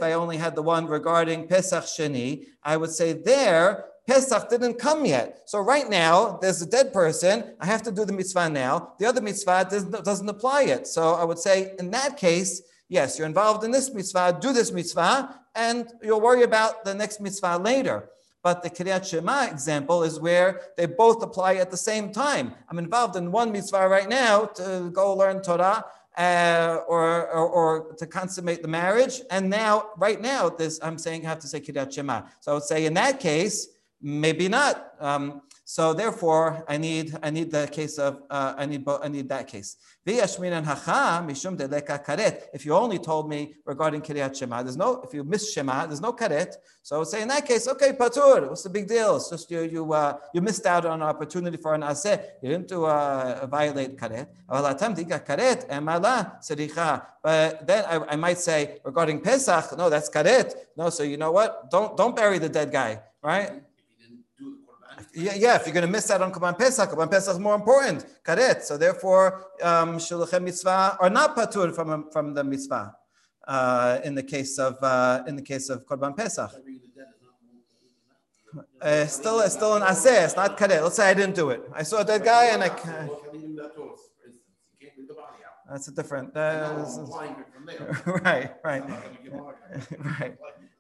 I 0.02 0.14
only 0.14 0.38
had 0.38 0.56
the 0.56 0.62
one 0.62 0.88
regarding 0.88 1.48
Pesach 1.48 1.84
Sheni, 1.84 2.46
I 2.64 2.78
would 2.78 2.92
say 2.92 3.12
there, 3.12 3.86
Pesach 4.08 4.50
didn't 4.50 4.80
come 4.80 5.06
yet. 5.06 5.42
So 5.46 5.60
right 5.60 5.90
now, 5.90 6.38
there's 6.42 6.62
a 6.62 6.66
dead 6.66 6.94
person. 6.94 7.54
I 7.60 7.66
have 7.66 7.84
to 7.84 7.92
do 7.92 8.06
the 8.06 8.14
mitzvah 8.14 8.50
now. 8.50 8.94
The 8.98 9.06
other 9.06 9.22
mitzvah 9.22 9.68
doesn't, 9.70 10.06
doesn't 10.06 10.30
apply 10.30 10.62
yet. 10.62 10.88
So 10.88 11.16
I 11.16 11.26
would 11.26 11.40
say, 11.40 11.74
in 11.80 11.92
that 11.92 12.16
case, 12.16 12.62
yes, 12.88 13.18
you're 13.18 13.28
involved 13.28 13.66
in 13.66 13.72
this 13.72 13.94
mitzvah, 13.94 14.38
do 14.40 14.54
this 14.54 14.72
mitzvah, 14.72 15.38
and 15.54 15.92
you'll 16.02 16.22
worry 16.22 16.44
about 16.44 16.86
the 16.86 16.94
next 16.94 17.20
mitzvah 17.20 17.58
later. 17.58 18.10
But 18.44 18.62
the 18.62 18.70
Kiryat 18.70 19.06
Shema 19.06 19.46
example 19.46 20.04
is 20.04 20.20
where 20.20 20.62
they 20.76 20.86
both 20.86 21.24
apply 21.24 21.56
at 21.56 21.72
the 21.72 21.78
same 21.78 22.12
time. 22.12 22.54
I'm 22.70 22.78
involved 22.78 23.16
in 23.16 23.32
one 23.32 23.54
mitzvah 23.54 23.88
right 23.88 24.10
now 24.10 24.46
to 24.46 24.92
go 24.94 25.16
learn 25.16 25.42
Torah 25.42 25.86
uh, 26.18 26.80
or, 26.88 27.30
or, 27.30 27.48
or, 27.50 27.94
to 27.96 28.06
consummate 28.06 28.62
the 28.62 28.68
marriage. 28.68 29.22
And 29.32 29.50
now, 29.50 29.92
right 29.98 30.22
now, 30.22 30.50
this 30.50 30.80
I'm 30.84 30.98
saying 30.98 31.26
I 31.26 31.30
have 31.30 31.40
to 31.40 31.48
say 31.48 31.60
Kiryat 31.60 31.94
Shema. 31.94 32.24
So 32.42 32.52
I 32.52 32.54
would 32.56 32.64
say 32.64 32.86
in 32.86 32.94
that 32.96 33.20
case, 33.20 33.70
maybe 34.02 34.48
not. 34.48 34.94
Um, 35.00 35.42
so 35.66 35.94
therefore, 35.94 36.66
I 36.68 36.78
need 36.78 37.18
I 37.24 37.30
need 37.30 37.50
the 37.50 37.68
case 37.68 37.98
of 37.98 38.24
uh, 38.30 38.54
I 38.58 38.66
need 38.66 38.84
I 38.88 39.08
need 39.08 39.30
that 39.30 39.48
case. 39.48 39.78
If 40.06 40.36
you 42.66 42.74
only 42.74 43.00
told 43.00 43.30
me 43.30 43.56
regarding 43.66 44.02
Kiryat 44.02 44.38
Shema, 44.38 44.64
there's 44.64 44.76
no 44.76 45.02
if 45.04 45.14
you 45.14 45.24
miss 45.24 45.54
Shema, 45.54 45.86
there's 45.86 46.02
no 46.02 46.12
karet. 46.12 46.56
So 46.82 46.98
I 46.98 47.00
would 47.00 47.08
say 47.08 47.22
in 47.22 47.30
that 47.30 47.46
case, 47.46 47.70
okay, 47.70 47.94
patur. 47.94 48.50
What's 48.50 48.64
the 48.64 48.70
big 48.70 48.90
deal? 48.90 49.16
It's 49.16 49.30
just 49.30 49.50
you 49.50 49.62
you 49.62 49.94
uh, 49.94 50.18
you 50.34 50.42
missed 50.42 50.66
out 50.66 50.86
on 50.86 51.02
an 51.02 51.08
opportunity 51.08 51.56
for 51.56 51.74
an 51.74 51.82
aseh. 51.82 52.22
You 52.42 52.50
didn't 52.50 52.68
do, 52.68 52.86
uh, 52.86 53.48
violate 53.50 53.98
karet. 53.98 54.28
But 57.24 57.68
then 57.68 57.86
I, 57.86 58.06
I 58.10 58.16
might 58.18 58.38
say 58.38 58.80
regarding 58.84 59.22
Pesach, 59.22 59.78
no, 59.78 59.90
that's 59.90 60.10
karet. 60.10 60.54
No, 60.76 60.90
so 60.90 61.04
you 61.04 61.16
know 61.16 61.32
what? 61.32 61.72
Don't 61.72 61.96
don't 61.96 62.16
bury 62.16 62.38
the 62.38 62.50
dead 62.50 62.70
guy, 62.70 63.00
right? 63.24 63.64
Yeah, 65.16 65.36
yeah, 65.36 65.56
if 65.56 65.66
you're 65.66 65.74
going 65.74 65.86
to 65.86 65.92
miss 65.92 66.10
out 66.10 66.22
on 66.22 66.32
Korban 66.32 66.58
Pesach, 66.58 66.90
Korban 66.90 67.10
Pesach 67.10 67.34
is 67.34 67.40
more 67.40 67.56
important, 67.56 68.06
karet. 68.24 68.62
So 68.62 68.78
therefore, 68.78 69.46
um, 69.62 69.94
mitzvah 70.42 70.98
are 71.00 71.10
not 71.10 71.36
patur 71.36 71.74
from, 71.74 72.10
from 72.12 72.34
the 72.34 72.44
mitzvah 72.44 72.96
uh, 73.48 74.00
in 74.04 74.16
the 74.16 74.24
case 74.24 74.58
of 74.58 74.82
uh, 74.82 75.24
in 75.28 75.36
the 75.36 75.42
case 75.42 75.70
of 75.70 75.86
Korban 75.86 76.16
Pesach. 76.18 76.52
Uh, 78.82 79.06
still, 79.06 79.40
it's 79.40 79.54
still 79.54 79.76
an 79.76 79.82
aseh. 79.84 80.26
It's 80.26 80.36
not 80.36 80.58
karet. 80.58 80.82
Let's 80.82 80.96
say 80.96 81.10
I 81.10 81.14
didn't 81.14 81.36
do 81.36 81.50
it. 81.50 81.62
I 81.74 81.84
saw 81.84 82.04
dead 82.04 82.24
guy 82.24 82.46
and 82.46 82.64
I. 82.64 82.70
That's 85.70 85.88
a 85.88 85.92
different. 85.92 86.36
Uh, 86.36 86.86
right, 88.06 88.54
right, 88.64 88.84
right. 90.20 90.38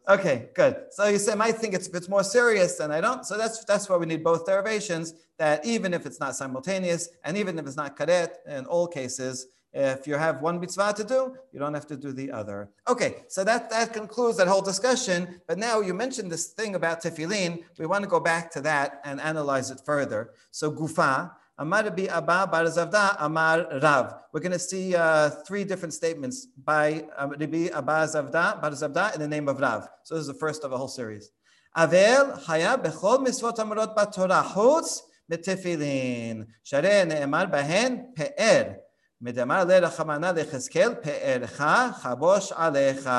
Okay, 0.09 0.49
good. 0.53 0.75
So 0.91 1.07
you 1.07 1.17
say, 1.17 1.33
might 1.35 1.55
think 1.55 1.73
it's 1.73 1.87
it's 1.87 2.09
more 2.09 2.23
serious 2.23 2.75
than 2.75 2.91
I 2.91 2.99
don't. 2.99 3.25
So 3.25 3.37
that's 3.37 3.63
that's 3.63 3.87
why 3.87 3.95
we 3.95 4.05
need 4.05 4.23
both 4.23 4.45
derivations. 4.45 5.13
That 5.37 5.65
even 5.65 5.93
if 5.93 6.05
it's 6.05 6.19
not 6.19 6.35
simultaneous, 6.35 7.09
and 7.23 7.37
even 7.37 7.57
if 7.57 7.65
it's 7.65 7.77
not 7.77 7.97
karet, 7.97 8.31
in 8.45 8.65
all 8.65 8.87
cases, 8.87 9.47
if 9.71 10.05
you 10.05 10.15
have 10.15 10.41
one 10.41 10.59
mitzvah 10.59 10.93
to 10.97 11.03
do, 11.05 11.35
you 11.53 11.59
don't 11.59 11.73
have 11.73 11.87
to 11.87 11.95
do 11.95 12.11
the 12.11 12.31
other. 12.31 12.69
Okay, 12.87 13.23
so 13.29 13.45
that 13.45 13.69
that 13.69 13.93
concludes 13.93 14.37
that 14.37 14.47
whole 14.47 14.61
discussion. 14.61 15.39
But 15.47 15.57
now 15.57 15.79
you 15.79 15.93
mentioned 15.93 16.29
this 16.31 16.47
thing 16.47 16.75
about 16.75 17.01
tefillin. 17.01 17.63
We 17.79 17.85
want 17.85 18.03
to 18.03 18.09
go 18.09 18.19
back 18.19 18.51
to 18.51 18.61
that 18.61 18.99
and 19.05 19.21
analyze 19.21 19.71
it 19.71 19.81
further. 19.85 20.31
So 20.51 20.71
gufa. 20.71 21.31
Amar 21.58 21.84
Rabbi 21.84 22.04
Abba 22.04 22.46
Bar 22.46 22.64
Zavda 22.64 23.16
Amar 23.18 23.66
Rav. 23.82 24.14
We're 24.32 24.40
going 24.40 24.52
to 24.52 24.58
see 24.58 24.94
uh, 24.94 25.30
three 25.46 25.64
different 25.64 25.92
statements 25.92 26.46
by 26.46 27.04
um, 27.16 27.30
Rabbi 27.30 27.66
Abba 27.66 28.06
Zavda 28.06 28.60
Bar 28.60 28.70
Zavda 28.70 29.14
in 29.14 29.20
the 29.20 29.28
name 29.28 29.48
of 29.48 29.58
Rav. 29.58 29.88
So 30.04 30.14
this 30.14 30.22
is 30.22 30.28
the 30.28 30.34
first 30.34 30.62
of 30.62 30.72
a 30.72 30.76
whole 30.76 30.88
series. 30.88 31.30
Avel 31.76 32.44
haya 32.44 32.78
bechol 32.78 33.26
misvot 33.26 33.56
amrot 33.56 33.96
batorah 33.96 34.44
chutz 34.44 35.00
betefilin. 35.30 36.46
Shareh 36.64 37.06
ne'emar 37.06 37.50
bahen 37.50 38.14
pe'er. 38.14 38.76
מדמר 39.20 39.64
לרחמנה 39.64 40.32
לחזקאל 40.32 40.94
פארך 40.94 41.62
חבוש 42.02 42.52
עליך. 42.52 43.10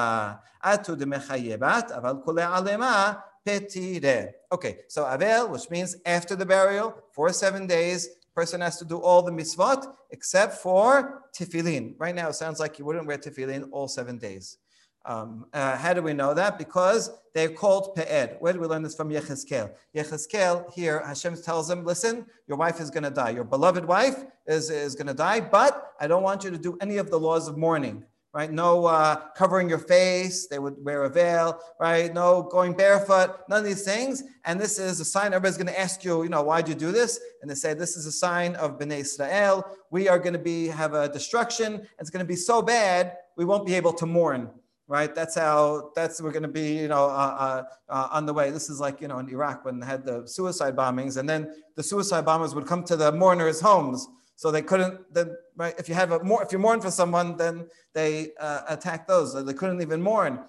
עתו 0.62 0.95
דמחייבת, 0.95 1.91
אבל 1.91 2.13
כולי 2.23 2.43
עלמה 2.43 3.13
petire. 3.47 4.30
Okay, 4.52 4.78
so 4.88 5.04
Avel, 5.04 5.49
which 5.49 5.69
means 5.69 5.95
after 6.06 6.36
the 6.36 6.45
burial, 6.45 6.93
for 7.12 7.32
seven 7.34 7.67
days, 7.67 8.08
person 8.35 8.61
has 8.61 8.79
to 8.79 8.85
do 8.85 8.99
all 8.99 9.23
the 9.23 9.33
mitzvot 9.33 9.87
except 10.11 10.55
for 10.55 11.23
tefillin. 11.37 11.94
Right 11.99 12.14
now, 12.14 12.29
it 12.29 12.35
sounds 12.35 12.61
like 12.61 12.79
you 12.79 12.85
wouldn't 12.85 13.07
wear 13.07 13.18
tefillin 13.18 13.68
all 13.73 13.88
seven 13.88 14.18
days. 14.18 14.59
Um, 15.07 15.47
uh, 15.53 15.77
how 15.77 15.92
do 15.92 16.01
we 16.01 16.14
know 16.14 16.33
that? 16.33 16.59
Because 16.59 17.11
they're 17.35 17.51
called 17.51 17.94
pe'er. 17.94 18.37
Where 18.40 18.55
do 18.55 18.61
we 18.61 18.66
learn 18.66 18.83
this 18.83 18.94
from 18.94 19.11
Yechezkel? 19.11 19.70
Yechezkel, 19.94 20.73
here, 20.73 21.05
Hashem 21.05 21.37
tells 21.42 21.70
him, 21.70 21.85
listen, 21.85 22.25
your 22.47 22.57
wife 22.57 22.81
is 22.81 22.90
going 22.90 23.03
to 23.03 23.11
die. 23.11 23.31
Your 23.31 23.44
beloved 23.44 23.85
wife 23.85 24.25
is, 24.47 24.70
is 24.70 24.94
going 24.94 25.09
to 25.09 25.14
die, 25.14 25.40
but 25.40 25.92
I 26.01 26.07
don't 26.07 26.23
want 26.23 26.42
you 26.42 26.51
to 26.51 26.59
do 26.59 26.79
any 26.81 26.97
of 26.97 27.11
the 27.11 27.20
laws 27.20 27.49
of 27.49 27.59
mourning 27.59 28.05
right? 28.35 28.51
No 28.51 28.85
uh, 28.85 29.14
covering 29.37 29.68
your 29.68 29.79
face. 29.79 30.49
They 30.49 30.59
would 30.59 30.75
wear 30.85 31.05
a 31.05 31.09
veil, 31.09 31.61
right? 31.81 32.12
No 32.12 32.42
going 32.42 32.75
barefoot, 32.75 33.31
none 33.49 33.61
of 33.61 33.64
these 33.64 33.85
things. 33.85 34.25
And 34.44 34.61
this 34.61 34.79
is 34.79 34.99
a 34.99 35.05
sign. 35.05 35.29
Everybody's 35.29 35.57
to 35.68 35.81
ask 35.81 36.05
you, 36.05 36.25
you 36.25 36.29
know, 36.29 36.42
why'd 36.42 36.68
you 36.68 36.75
do 36.75 36.90
this? 36.90 37.20
And 37.40 37.51
they 37.51 37.55
say, 37.55 37.75
this 37.75 37.97
is 37.97 38.07
a 38.07 38.12
sign 38.12 38.57
of 38.57 38.77
Bnei 38.79 38.99
Israel. 38.99 39.64
We 39.90 40.09
are 40.09 40.18
to 40.33 40.38
be 40.40 40.66
have 40.66 40.94
a 40.94 41.09
destruction. 41.09 41.87
It's 42.01 42.11
to 42.27 42.29
be 42.29 42.37
so 42.37 42.61
bad, 42.61 43.16
we 43.37 43.44
won't 43.44 43.66
be 43.66 43.75
able 43.75 43.92
to 43.94 44.05
mourn. 44.05 44.51
Right, 44.87 45.14
that's 45.14 45.35
how. 45.35 45.92
That's 45.97 46.20
we're 46.20 46.31
to 46.42 46.49
be, 46.49 46.75
you 46.75 46.88
know, 46.88 47.07
uh, 47.07 47.37
uh, 47.47 47.62
uh, 47.88 48.09
on 48.11 48.27
the 48.27 48.35
way. 48.35 48.51
This 48.51 48.68
is 48.68 48.81
like, 48.81 49.01
you 49.01 49.09
know, 49.09 49.18
in 49.18 49.31
Iraq 49.31 49.64
when 49.64 49.81
they 49.81 49.87
had 49.87 50.05
the 50.05 50.27
suicide 50.27 50.77
bombings, 50.77 51.16
and 51.16 51.27
then 51.27 51.55
the 51.75 51.83
suicide 51.83 52.27
bombers 52.27 52.55
would 52.55 52.66
come 52.66 52.85
to 52.85 52.94
the 52.94 53.11
mourners' 53.11 53.62
homes, 53.62 54.07
so 54.37 54.51
they 54.51 54.62
couldn't. 54.62 55.12
Then, 55.12 55.37
right, 55.57 55.75
if 55.79 55.88
you 55.88 55.94
have 55.94 56.12
a 56.12 56.23
more, 56.23 56.42
if 56.42 56.53
you 56.53 56.59
mourn 56.59 56.81
for 56.81 56.90
someone, 56.90 57.37
then 57.37 57.68
they 57.92 58.33
uh, 58.40 58.62
attack 58.68 59.07
those. 59.07 59.35
They 59.44 59.55
couldn't 59.55 59.81
even 59.83 60.03
mourn. 60.03 60.40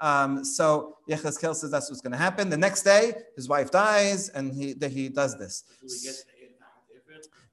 Um, 0.00 0.44
so 0.44 0.96
Yechezkel 1.08 1.54
says 1.54 1.70
that's 1.70 1.88
what's 1.88 2.00
going 2.00 2.12
to 2.12 2.18
happen. 2.18 2.50
The 2.50 2.56
next 2.56 2.82
day, 2.82 3.14
his 3.36 3.48
wife 3.48 3.70
dies, 3.70 4.28
and 4.30 4.52
he 4.52 4.74
he 4.88 5.08
does 5.08 5.38
this. 5.38 5.64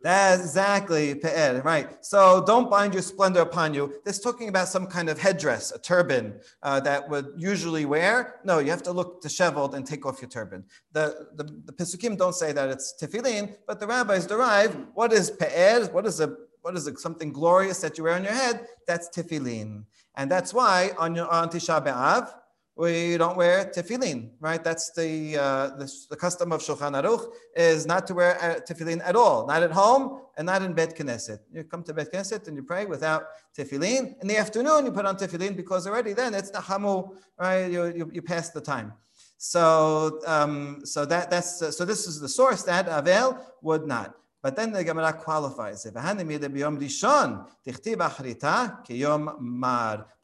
That's 0.03 0.41
exactly 0.41 1.15
pe'er, 1.15 1.61
right? 1.63 2.03
So 2.03 2.43
don't 2.45 2.69
bind 2.69 2.93
your 2.93 3.03
splendor 3.03 3.41
upon 3.41 3.73
you. 3.73 3.93
This 4.03 4.19
talking 4.19 4.49
about 4.49 4.67
some 4.67 4.87
kind 4.87 5.09
of 5.09 5.19
headdress, 5.19 5.71
a 5.71 5.79
turban 5.79 6.39
uh, 6.63 6.79
that 6.81 7.07
would 7.09 7.33
usually 7.37 7.85
wear. 7.85 8.39
No, 8.43 8.59
you 8.59 8.71
have 8.71 8.83
to 8.83 8.91
look 8.91 9.21
disheveled 9.21 9.75
and 9.75 9.85
take 9.85 10.05
off 10.05 10.21
your 10.21 10.29
turban. 10.29 10.63
The, 10.91 11.27
the, 11.35 11.43
the 11.65 11.73
Pesukim 11.73 12.17
don't 12.17 12.35
say 12.35 12.51
that 12.51 12.69
it's 12.69 12.95
tefillin, 12.99 13.55
but 13.67 13.79
the 13.79 13.87
rabbis 13.87 14.25
derive 14.25 14.75
what 14.93 15.13
is 15.13 15.29
pe'er, 15.29 15.85
what 15.87 16.05
is 16.05 16.19
a 16.19 16.35
what 16.61 16.75
is 16.75 16.87
it, 16.87 16.99
something 16.99 17.31
glorious 17.31 17.81
that 17.81 17.97
you 17.97 18.03
wear 18.03 18.13
on 18.13 18.23
your 18.23 18.33
head? 18.33 18.67
That's 18.87 19.09
tefillin. 19.09 19.85
And 20.15 20.29
that's 20.29 20.53
why 20.53 20.91
on, 20.97 21.15
your, 21.15 21.27
on 21.27 21.49
Tisha 21.49 21.83
B'Av, 21.83 22.31
we 22.75 23.17
don't 23.17 23.38
wear 23.38 23.65
tefillin, 23.65 24.29
right? 24.39 24.63
That's 24.63 24.91
the, 24.91 25.38
uh, 25.38 25.67
the, 25.77 25.91
the, 26.10 26.15
custom 26.15 26.51
of 26.51 26.62
Shulchan 26.62 26.93
Aruch 27.01 27.31
is 27.55 27.86
not 27.86 28.07
to 28.07 28.13
wear 28.13 28.41
uh, 28.41 28.60
tefillin 28.62 29.01
at 29.03 29.15
all, 29.15 29.45
not 29.45 29.62
at 29.62 29.71
home 29.71 30.21
and 30.38 30.45
not 30.45 30.62
in 30.62 30.73
Bet 30.73 30.97
Knesset. 30.97 31.39
You 31.51 31.65
come 31.65 31.84
to 31.84 31.93
Bet 31.93 32.12
Knesset 32.13 32.47
and 32.47 32.55
you 32.55 32.63
pray 32.63 32.86
without 32.86 33.25
tefillin. 33.57 34.19
In 34.21 34.27
the 34.27 34.38
afternoon, 34.38 34.86
you 34.86 34.91
put 34.91 35.05
on 35.05 35.17
tefillin 35.17 35.55
because 35.55 35.86
already 35.86 36.13
then 36.13 36.34
it's 36.34 36.49
the 36.49 36.60
nahamu, 36.60 37.10
right? 37.38 37.69
You, 37.69 37.86
you, 37.88 38.12
you 38.13 38.21
pass 38.21 38.49
the 38.49 38.62
time. 38.62 38.93
So, 39.38 40.19
um, 40.27 40.81
so 40.84 41.03
that 41.05 41.31
that's 41.31 41.63
uh, 41.63 41.71
so. 41.71 41.84
This 41.84 42.05
is 42.05 42.19
the 42.19 42.29
source 42.29 42.62
that 42.63 42.86
Avel 42.86 43.39
would 43.63 43.88
not. 43.88 44.13
But 44.43 44.56
then 44.56 44.71
the 44.71 44.84
Gemara 44.84 45.13
qualifies 45.13 45.86
it. 45.86 45.93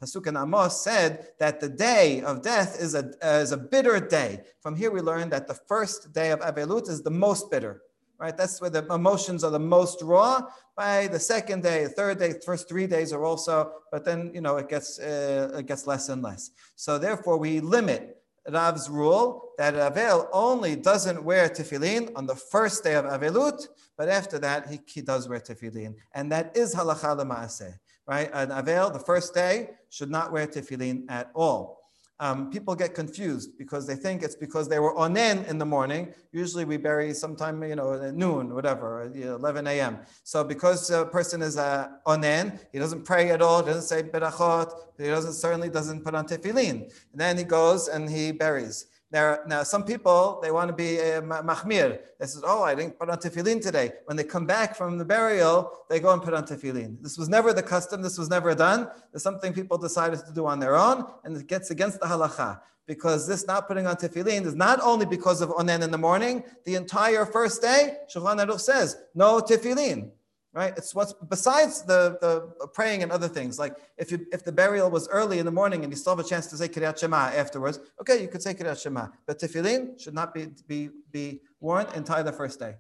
Pasuk 0.01 0.27
in 0.27 0.38
Amos 0.38 0.82
said 0.82 1.27
that 1.39 1.60
the 1.60 1.69
day 1.69 2.21
of 2.21 2.41
death 2.41 2.80
is 2.80 2.95
a, 2.95 3.12
is 3.21 3.51
a 3.51 3.58
bitter 3.58 3.99
day. 3.99 4.41
From 4.62 4.75
here 4.75 4.89
we 4.91 5.01
learn 5.01 5.30
that 5.30 5.47
the 5.47 5.53
first 5.53 6.13
day 6.13 6.32
of 6.32 6.39
Avelut 6.39 6.89
is 6.89 7.03
the 7.03 7.12
most 7.12 7.51
bitter. 7.51 7.82
right? 8.19 8.36
That's 8.36 8.60
where 8.60 8.69
the 8.69 8.86
emotions 8.93 9.43
are 9.43 9.51
the 9.51 9.60
most 9.60 10.01
raw. 10.01 10.41
By 10.75 11.08
the 11.08 11.19
second 11.19 11.63
day, 11.63 11.84
the 11.84 11.89
third 11.89 12.19
day, 12.19 12.34
the 12.34 12.41
first 12.41 12.67
three 12.67 12.88
days 12.88 13.13
are 13.13 13.23
also, 13.23 13.71
but 13.91 14.06
then 14.06 14.32
you 14.34 14.41
know 14.41 14.58
it 14.58 14.69
gets 14.69 14.99
uh, 14.99 15.51
it 15.58 15.65
gets 15.65 15.88
less 15.88 16.10
and 16.10 16.21
less. 16.21 16.51
So 16.75 16.97
therefore, 16.97 17.38
we 17.38 17.60
limit 17.60 18.16
Rav's 18.49 18.89
rule 18.89 19.49
that 19.57 19.73
Avel 19.73 20.27
only 20.31 20.75
doesn't 20.75 21.23
wear 21.23 21.49
tefillin 21.49 22.12
on 22.15 22.25
the 22.25 22.36
first 22.36 22.83
day 22.83 22.95
of 22.95 23.05
Avelut, 23.05 23.67
but 23.97 24.10
after 24.10 24.39
that 24.39 24.69
he, 24.69 24.79
he 24.86 25.01
does 25.01 25.27
wear 25.27 25.39
tefillin, 25.39 25.95
and 26.13 26.31
that 26.31 26.55
is 26.55 26.73
halacha 26.73 27.19
lemaaseh, 27.19 27.73
right? 28.07 28.29
An 28.33 28.49
Avel 28.49 28.93
the 28.93 28.99
first 28.99 29.33
day 29.33 29.71
should 29.89 30.10
not 30.10 30.31
wear 30.31 30.47
tefillin 30.47 31.03
at 31.10 31.29
all 31.36 31.76
um, 32.19 32.49
people 32.49 32.75
get 32.75 32.95
confused 32.95 33.58
because 33.58 33.86
they 33.86 33.95
think 33.95 34.23
it's 34.23 34.36
because 34.36 34.67
they 34.67 34.80
were 34.80 34.93
onen 34.95 35.47
in 35.47 35.58
the 35.60 35.65
morning. 35.65 36.13
Usually 36.32 36.65
we 36.65 36.77
bury 36.77 37.13
sometime, 37.13 37.63
you 37.63 37.75
know, 37.75 37.93
at 37.93 38.15
noon, 38.15 38.53
whatever, 38.56 39.12
11 39.13 39.67
a.m. 39.67 39.99
So 40.23 40.43
because 40.43 40.89
a 40.89 41.06
person 41.06 41.41
is 41.41 41.58
uh, 41.58 41.89
onen, 42.08 42.60
he 42.71 42.80
doesn't 42.80 43.06
pray 43.06 43.30
at 43.30 43.41
all, 43.41 43.62
doesn't 43.62 43.84
say 43.84 44.01
berachot, 44.01 44.71
he 44.97 45.06
doesn't 45.06 45.34
certainly 45.34 45.69
doesn't 45.69 46.03
put 46.03 46.15
on 46.15 46.27
tefillin. 46.27 46.82
And 46.82 46.91
then 47.13 47.38
he 47.38 47.43
goes 47.43 47.88
and 47.88 48.10
he 48.10 48.32
buries. 48.32 48.88
Now, 49.09 49.39
now 49.47 49.63
some 49.63 49.85
people, 49.85 50.39
they 50.41 50.51
want 50.51 50.67
to 50.69 50.75
be 50.75 50.99
eh, 50.99 51.17
a 51.17 51.21
mahmir. 51.21 51.99
They 52.19 52.25
said, 52.25 52.43
oh, 52.45 52.63
I 52.63 52.75
didn't 52.75 52.99
put 52.99 53.09
on 53.09 53.17
tefillin 53.17 53.61
today. 53.61 53.91
When 54.05 54.17
they 54.17 54.25
come 54.25 54.45
back 54.45 54.75
from 54.75 54.97
the 54.97 55.05
burial, 55.05 55.71
they 55.89 56.01
go 56.01 56.11
and 56.11 56.21
put 56.21 56.33
on 56.33 56.45
tefillin. 56.45 57.01
This 57.01 57.17
was 57.17 57.29
never 57.29 57.53
the 57.53 57.63
custom. 57.63 58.01
This 58.01 58.17
was 58.17 58.29
never 58.29 58.53
done. 58.53 58.89
It's 59.13 59.23
something 59.23 59.53
people 59.53 59.77
decided 59.77 60.19
to 60.25 60.33
do 60.33 60.45
on 60.45 60.59
their 60.59 60.75
own, 60.75 61.05
and 61.23 61.37
it 61.37 61.47
gets 61.47 61.71
against 61.71 62.01
the 62.01 62.05
halacha. 62.05 62.59
Because 62.85 63.27
this 63.27 63.47
not 63.47 63.67
putting 63.67 63.87
on 63.87 63.95
tefillin 63.95 64.45
is 64.45 64.55
not 64.55 64.79
only 64.81 65.05
because 65.05 65.41
of 65.41 65.49
onen 65.49 65.81
in 65.83 65.91
the 65.91 65.97
morning, 65.97 66.43
the 66.65 66.75
entire 66.75 67.25
first 67.25 67.61
day, 67.61 67.97
Shulchan 68.13 68.45
Aruch 68.45 68.59
says, 68.59 68.97
no 69.13 69.39
tefillin 69.39 70.11
right? 70.57 70.73
It's 70.75 70.95
what's 70.95 71.13
besides 71.35 71.83
the, 71.83 72.01
the 72.23 72.67
praying 72.77 73.03
and 73.03 73.11
other 73.11 73.29
things. 73.37 73.59
Like 73.63 73.75
if 73.97 74.11
you 74.11 74.17
if 74.37 74.41
the 74.43 74.51
burial 74.51 74.89
was 74.97 75.07
early 75.19 75.37
in 75.41 75.45
the 75.45 75.55
morning 75.61 75.83
and 75.83 75.89
you 75.93 75.97
still 75.97 76.15
have 76.15 76.25
a 76.25 76.29
chance 76.33 76.47
to 76.47 76.57
say 76.57 76.67
Kiryat 76.67 76.97
Shema 76.99 77.23
afterwards, 77.43 77.79
okay, 78.01 78.17
you 78.23 78.27
could 78.27 78.41
say 78.41 78.53
Kiryat 78.55 78.81
Shema. 78.81 79.05
But 79.27 79.39
tefillin 79.39 79.81
should 80.01 80.15
not 80.21 80.33
be 80.33 80.43
be 80.67 80.89
be 81.11 81.25
worn 81.59 81.85
until 81.93 82.23
the 82.23 82.35
first 82.41 82.59
day. 82.59 82.73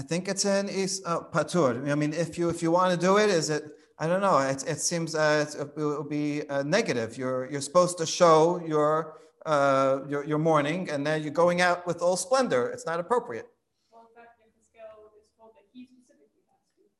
I 0.00 0.02
think 0.10 0.22
it's 0.32 0.46
an 0.46 0.66
is 0.70 1.02
uh, 1.04 1.20
patur. 1.34 1.72
I 1.92 1.94
mean, 2.02 2.14
if 2.14 2.38
you 2.38 2.48
if 2.48 2.62
you 2.62 2.70
want 2.78 2.90
to 2.94 2.98
do 3.08 3.18
it, 3.18 3.28
is 3.28 3.50
it? 3.50 3.64
I 3.98 4.06
don't 4.10 4.22
know. 4.22 4.38
It, 4.38 4.64
it 4.66 4.80
seems 4.80 5.14
uh, 5.14 5.44
it 5.62 5.76
will 5.76 6.08
be 6.18 6.48
uh, 6.48 6.62
negative. 6.78 7.18
You're 7.20 7.42
you're 7.50 7.66
supposed 7.70 7.98
to 7.98 8.06
show 8.06 8.36
your 8.72 8.92
uh, 9.44 9.98
your 10.08 10.24
your 10.24 10.38
mourning, 10.38 10.80
and 10.92 11.06
then 11.06 11.22
you're 11.22 11.38
going 11.44 11.60
out 11.60 11.86
with 11.86 12.00
all 12.00 12.16
splendor. 12.16 12.62
It's 12.74 12.86
not 12.86 12.98
appropriate. 12.98 13.51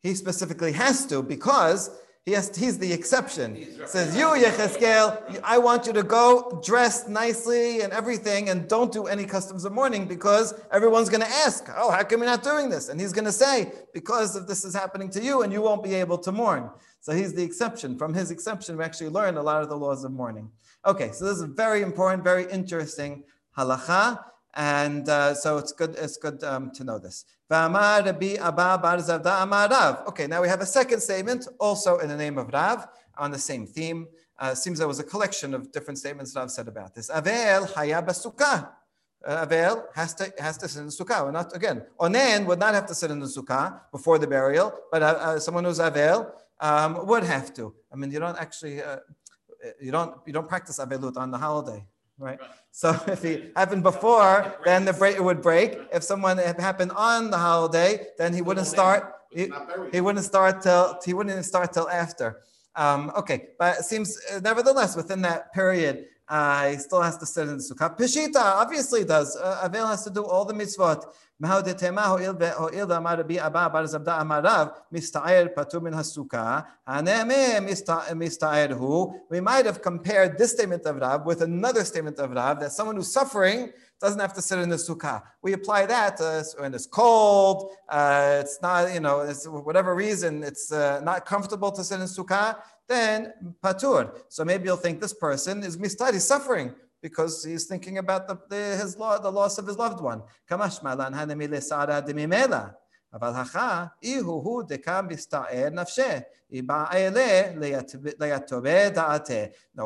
He 0.03 0.15
specifically 0.15 0.73
has 0.73 1.07
to 1.07 1.23
because 1.23 1.91
he 2.25 2.33
has, 2.33 2.57
he's 2.57 2.79
the 2.79 2.93
exception. 2.93 3.57
He 3.57 3.67
says, 3.87 4.17
You, 4.17 4.27
Yechezkel, 4.27 5.41
I 5.43 5.59
want 5.59 5.87
you 5.87 5.93
to 5.93 6.05
go 6.05 6.61
dressed 6.65 7.09
nicely 7.09 7.81
and 7.81 7.93
everything 7.93 8.49
and 8.49 8.69
don't 8.69 8.93
do 8.93 9.07
any 9.07 9.25
customs 9.25 9.65
of 9.65 9.73
mourning 9.73 10.07
because 10.07 10.55
everyone's 10.71 11.09
going 11.09 11.23
to 11.23 11.29
ask, 11.29 11.69
Oh, 11.77 11.91
how 11.91 12.05
come 12.05 12.21
you're 12.21 12.31
not 12.31 12.45
doing 12.45 12.71
this? 12.71 12.89
And 12.89 13.01
he's 13.01 13.13
going 13.13 13.25
to 13.25 13.33
say, 13.33 13.73
Because 13.93 14.37
of 14.37 14.47
this 14.47 14.65
is 14.65 14.73
happening 14.73 15.11
to 15.11 15.23
you 15.23 15.43
and 15.43 15.53
you 15.53 15.63
won't 15.63 15.83
be 15.83 15.95
able 15.95 16.19
to 16.19 16.31
mourn. 16.31 16.71
So 17.01 17.13
he's 17.13 17.35
the 17.35 17.43
exception. 17.43 17.99
From 17.99 18.15
his 18.15 18.31
exception, 18.31 18.77
we 18.77 18.85
actually 18.85 19.11
learn 19.11 19.37
a 19.37 19.43
lot 19.43 19.61
of 19.63 19.69
the 19.69 19.77
laws 19.77 20.05
of 20.05 20.13
mourning. 20.13 20.49
Okay, 20.87 21.11
so 21.11 21.25
this 21.25 21.39
is 21.39 21.45
very 21.45 21.83
important, 21.83 22.23
very 22.23 22.49
interesting 22.51 23.25
halacha. 23.59 24.23
And 24.55 25.09
uh, 25.09 25.35
so 25.35 25.57
it's 25.59 25.73
good, 25.73 25.97
it's 25.99 26.17
good 26.17 26.45
um, 26.45 26.71
to 26.73 26.85
know 26.85 26.99
this. 26.99 27.25
Okay, 27.51 27.71
now 30.27 30.43
we 30.43 30.49
have 30.49 30.61
a 30.61 30.67
second 30.67 31.01
statement, 31.01 31.49
also 31.59 31.99
in 31.99 32.09
the 32.09 32.17
name 32.17 32.39
of 32.39 32.49
Rav, 32.53 32.87
on 33.17 33.31
the 33.31 33.39
same 33.39 33.67
theme. 33.67 34.09
Uh, 34.39 34.55
seems 34.55 34.79
there 34.79 34.89
was 34.89 34.99
a 34.99 35.05
collection 35.05 35.55
of 35.55 35.71
different 35.73 35.99
statements 35.99 36.35
Rav 36.35 36.51
said 36.51 36.69
about 36.69 36.95
this. 36.95 37.11
Avel 37.11 37.73
haya 37.75 38.03
basukah. 38.03 38.71
Uh, 39.25 39.47
Avel 39.47 39.85
has 39.95 40.15
to 40.15 40.33
has 40.39 40.59
to 40.59 40.69
sit 40.69 40.81
in 40.81 40.87
the 40.87 40.93
sukkah. 40.93 41.33
Not 41.33 41.55
again. 41.55 41.85
Onen 42.01 42.45
would 42.47 42.59
not 42.59 42.75
have 42.75 42.87
to 42.87 42.95
sit 42.95 43.11
in 43.11 43.21
the 43.21 43.27
sukkah 43.27 43.81
before 43.93 44.19
the 44.19 44.27
burial, 44.27 44.73
but 44.91 45.03
uh, 45.03 45.07
uh, 45.07 45.39
someone 45.39 45.65
who's 45.65 45.79
avel 45.79 46.33
um, 46.61 47.07
would 47.07 47.23
have 47.23 47.55
to. 47.55 47.73
I 47.93 47.97
mean, 47.97 48.11
you 48.11 48.19
don't 48.19 48.37
actually 48.39 48.83
uh, 48.83 48.97
you 49.81 49.93
don't 49.93 50.17
you 50.27 50.33
don't 50.33 50.49
practice 50.49 50.79
avelut 50.79 51.17
on 51.17 51.31
the 51.31 51.39
holiday 51.39 51.85
right? 52.23 52.39
So 52.71 52.91
if 53.09 53.25
it 53.25 53.53
happened 53.57 53.83
before, 53.83 54.55
then 54.65 54.85
the 54.85 54.93
break 54.93 55.17
it 55.17 55.25
would 55.25 55.43
break. 55.43 55.79
If 55.93 56.03
someone 56.03 56.39
it 56.39 56.59
happened 56.59 56.93
on 56.93 57.31
the 57.31 57.39
holiday, 57.39 58.07
then 58.17 58.33
he 58.33 58.41
wouldn't 58.41 58.67
start. 58.67 59.15
He, 59.31 59.51
he 59.93 60.01
wouldn't 60.01 60.25
start 60.25 60.63
till 60.63 60.99
he 61.05 61.13
wouldn't 61.15 61.45
start 61.45 61.73
till 61.73 61.89
after. 61.89 62.41
Um, 62.77 63.13
okay, 63.17 63.49
but 63.59 63.79
it 63.81 63.85
seems 63.85 64.19
uh, 64.33 64.41
nevertheless 64.41 64.97
within 64.97 65.21
that 65.23 65.53
period, 65.53 66.07
uh, 66.29 66.71
he 66.71 66.77
still 66.79 67.03
has 67.03 67.17
to 67.19 67.27
sit 67.27 67.49
in 67.49 67.57
the 67.57 67.63
sukkah. 67.63 67.97
Pishita 67.99 68.37
obviously 68.37 69.05
does. 69.05 69.37
Uh, 69.37 69.69
has 69.87 70.05
to 70.05 70.11
do 70.11 70.25
all 70.25 70.45
the 70.45 70.55
mitzvot. 70.55 71.05
We 71.43 71.49
might 79.41 79.67
have 79.67 79.83
compared 79.83 80.39
this 80.39 80.53
statement 80.53 80.87
of 80.87 80.97
Rav 80.97 81.27
with 81.27 81.43
another 81.43 81.85
statement 81.85 82.19
of 82.21 82.31
Rav 82.31 82.61
that 82.61 82.71
someone 82.71 82.95
who's 82.95 83.13
suffering 83.13 83.73
doesn't 84.03 84.21
have 84.21 84.35
to 84.35 84.43
sit 84.43 84.59
in 84.59 84.69
the 84.69 84.77
sukkah. 84.77 85.23
We 85.41 85.55
apply 85.55 85.87
that 85.87 86.21
uh, 86.21 86.43
when 86.59 86.75
it's 86.75 86.87
cold, 86.87 87.71
uh, 87.89 88.41
it's 88.41 88.61
not, 88.61 88.93
you 88.93 89.01
know, 89.01 89.21
it's 89.21 89.47
whatever 89.47 89.95
reason, 89.95 90.43
it's 90.43 90.71
uh, 90.73 91.01
not 91.03 91.25
comfortable 91.25 91.73
to 91.73 91.83
sit 91.83 92.01
in 92.01 92.07
sukkah, 92.07 92.59
then 92.89 93.33
patur. 93.63 94.19
So 94.29 94.45
maybe 94.45 94.65
you'll 94.65 94.77
think 94.77 95.01
this 95.01 95.15
person 95.15 95.63
is 95.63 95.79
mistad, 95.79 96.21
suffering 96.21 96.75
because 97.01 97.45
he's 97.45 97.67
thinking 97.67 97.99
about 97.99 98.29
the, 98.29 98.39
the, 98.49 98.77
his 98.77 98.97
law, 98.97 99.19
the 99.19 99.31
loss 99.31 99.59
of 99.59 99.67
his 99.67 99.77
loved 99.79 100.01
one. 100.01 100.23
אבל 103.14 103.30
הכא 103.36 103.86
אי 104.04 104.18
הוא 104.18 104.44
הוא 104.44 104.64
דקה 104.64 105.02
מסתער 105.02 105.70
נפשה, 105.72 106.20
No, 106.50 106.60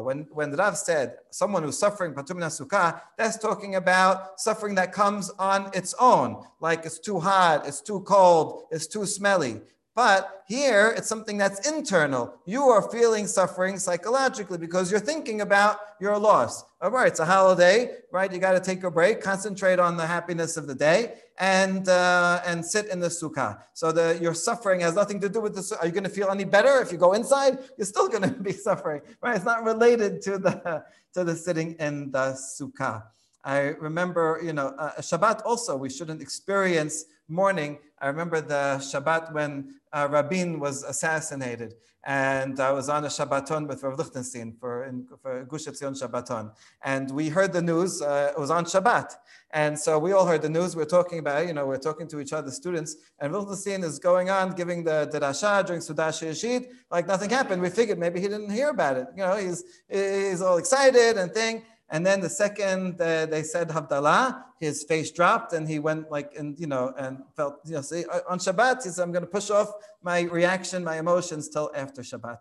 when, 0.01 0.27
when 0.31 0.51
Rav 0.51 0.77
said, 0.77 1.17
someone 1.31 1.63
who's 1.63 1.79
suffering 1.79 2.13
patum 2.13 2.37
sukkah, 2.37 3.01
that's 3.17 3.37
talking 3.37 3.75
about 3.75 4.39
suffering 4.39 4.75
that 4.75 4.93
comes 4.93 5.31
on 5.39 5.71
its 5.73 5.95
own, 5.99 6.43
like 6.59 6.85
it's 6.85 6.99
too 6.99 7.19
hot, 7.19 7.65
it's 7.67 7.81
too 7.81 8.01
cold, 8.01 8.67
it's 8.69 8.85
too 8.85 9.07
smelly. 9.07 9.61
But 9.96 10.44
here, 10.46 10.92
it's 10.94 11.08
something 11.08 11.38
that's 11.38 11.66
internal. 11.66 12.34
You 12.44 12.64
are 12.64 12.82
feeling 12.90 13.26
suffering 13.26 13.78
psychologically 13.78 14.58
because 14.58 14.90
you're 14.90 15.00
thinking 15.00 15.40
about 15.40 15.78
your 16.02 16.18
loss. 16.18 16.64
All 16.82 16.90
right, 16.90 17.06
it's 17.06 17.18
a 17.18 17.24
holiday, 17.24 17.96
right? 18.12 18.30
You 18.30 18.38
got 18.38 18.52
to 18.52 18.60
take 18.60 18.84
a 18.84 18.90
break, 18.90 19.22
concentrate 19.22 19.78
on 19.78 19.96
the 19.96 20.06
happiness 20.06 20.58
of 20.58 20.66
the 20.66 20.74
day, 20.74 21.14
and 21.38 21.88
uh, 21.88 22.42
and 22.44 22.62
sit 22.62 22.90
in 22.90 23.00
the 23.00 23.08
sukkah. 23.08 23.58
So 23.72 23.90
the 23.90 24.18
your 24.20 24.34
suffering 24.34 24.80
has 24.80 24.94
nothing 24.94 25.18
to 25.22 25.30
do 25.30 25.40
with 25.40 25.54
the. 25.54 25.78
Are 25.80 25.86
you 25.86 25.92
going 25.92 26.04
to 26.04 26.10
feel 26.10 26.28
any 26.28 26.44
better 26.44 26.82
if 26.82 26.92
you 26.92 26.98
go 26.98 27.14
inside? 27.14 27.58
You're 27.78 27.86
still 27.86 28.08
going 28.08 28.22
to 28.34 28.38
be 28.38 28.52
suffering, 28.52 29.00
right? 29.22 29.34
It's 29.34 29.46
not 29.46 29.64
related 29.64 30.20
to 30.22 30.36
the 30.36 30.84
to 31.14 31.24
the 31.24 31.34
sitting 31.34 31.74
in 31.80 32.10
the 32.10 32.38
sukkah. 32.38 33.04
I 33.42 33.58
remember, 33.80 34.40
you 34.42 34.52
know, 34.52 34.74
uh, 34.76 35.00
Shabbat 35.00 35.40
also 35.46 35.74
we 35.74 35.88
shouldn't 35.88 36.20
experience 36.20 37.06
mourning. 37.28 37.78
I 37.98 38.08
remember 38.08 38.40
the 38.40 38.78
Shabbat 38.78 39.32
when 39.32 39.74
uh, 39.92 40.08
Rabin 40.10 40.60
was 40.60 40.82
assassinated, 40.82 41.74
and 42.04 42.60
I 42.60 42.70
was 42.72 42.88
on 42.90 43.04
a 43.04 43.08
Shabbaton 43.08 43.66
with 43.66 43.82
Rav 43.82 43.98
Lichtenstein 43.98 44.54
for, 44.60 44.84
in, 44.84 45.06
for 45.22 45.44
Gush 45.44 45.64
Etzion 45.64 46.00
Shabbaton, 46.00 46.52
and 46.82 47.10
we 47.10 47.30
heard 47.30 47.52
the 47.54 47.62
news. 47.62 48.02
Uh, 48.02 48.32
it 48.36 48.38
was 48.38 48.50
on 48.50 48.66
Shabbat, 48.66 49.14
and 49.52 49.78
so 49.78 49.98
we 49.98 50.12
all 50.12 50.26
heard 50.26 50.42
the 50.42 50.50
news. 50.50 50.76
We 50.76 50.82
are 50.82 50.92
talking 50.98 51.20
about, 51.20 51.46
you 51.46 51.54
know, 51.54 51.66
we're 51.66 51.78
talking 51.78 52.06
to 52.08 52.20
each 52.20 52.34
other, 52.34 52.50
students, 52.50 52.96
and 53.18 53.32
Lichtenstein 53.32 53.82
is 53.82 53.98
going 53.98 54.28
on 54.28 54.52
giving 54.52 54.84
the 54.84 55.08
Rasha 55.12 55.64
during 55.64 55.80
Sudash 55.80 56.22
Yeshid, 56.22 56.66
like 56.90 57.06
nothing 57.06 57.30
happened. 57.30 57.62
We 57.62 57.70
figured 57.70 57.98
maybe 57.98 58.20
he 58.20 58.28
didn't 58.28 58.50
hear 58.50 58.68
about 58.68 58.98
it. 58.98 59.06
You 59.16 59.22
know, 59.22 59.36
he's 59.36 59.64
he's 59.88 60.42
all 60.42 60.58
excited 60.58 61.16
and 61.16 61.32
thing. 61.32 61.62
And 61.88 62.04
then 62.04 62.20
the 62.20 62.30
second 62.30 63.00
uh, 63.00 63.26
they 63.26 63.42
said 63.42 63.68
Havdalah, 63.68 64.42
his 64.58 64.82
face 64.84 65.10
dropped 65.10 65.52
and 65.52 65.68
he 65.68 65.78
went 65.78 66.10
like, 66.10 66.32
and 66.36 66.58
you 66.58 66.66
know, 66.66 66.92
and 66.98 67.22
felt, 67.36 67.60
you 67.64 67.74
know, 67.74 67.80
see, 67.82 68.04
uh, 68.06 68.20
on 68.28 68.38
Shabbat, 68.38 68.82
he 68.82 68.90
said, 68.90 69.02
I'm 69.02 69.12
going 69.12 69.24
to 69.24 69.30
push 69.30 69.50
off 69.50 69.70
my 70.02 70.22
reaction, 70.22 70.82
my 70.82 70.98
emotions 70.98 71.48
till 71.48 71.70
after 71.74 72.02
Shabbat. 72.02 72.38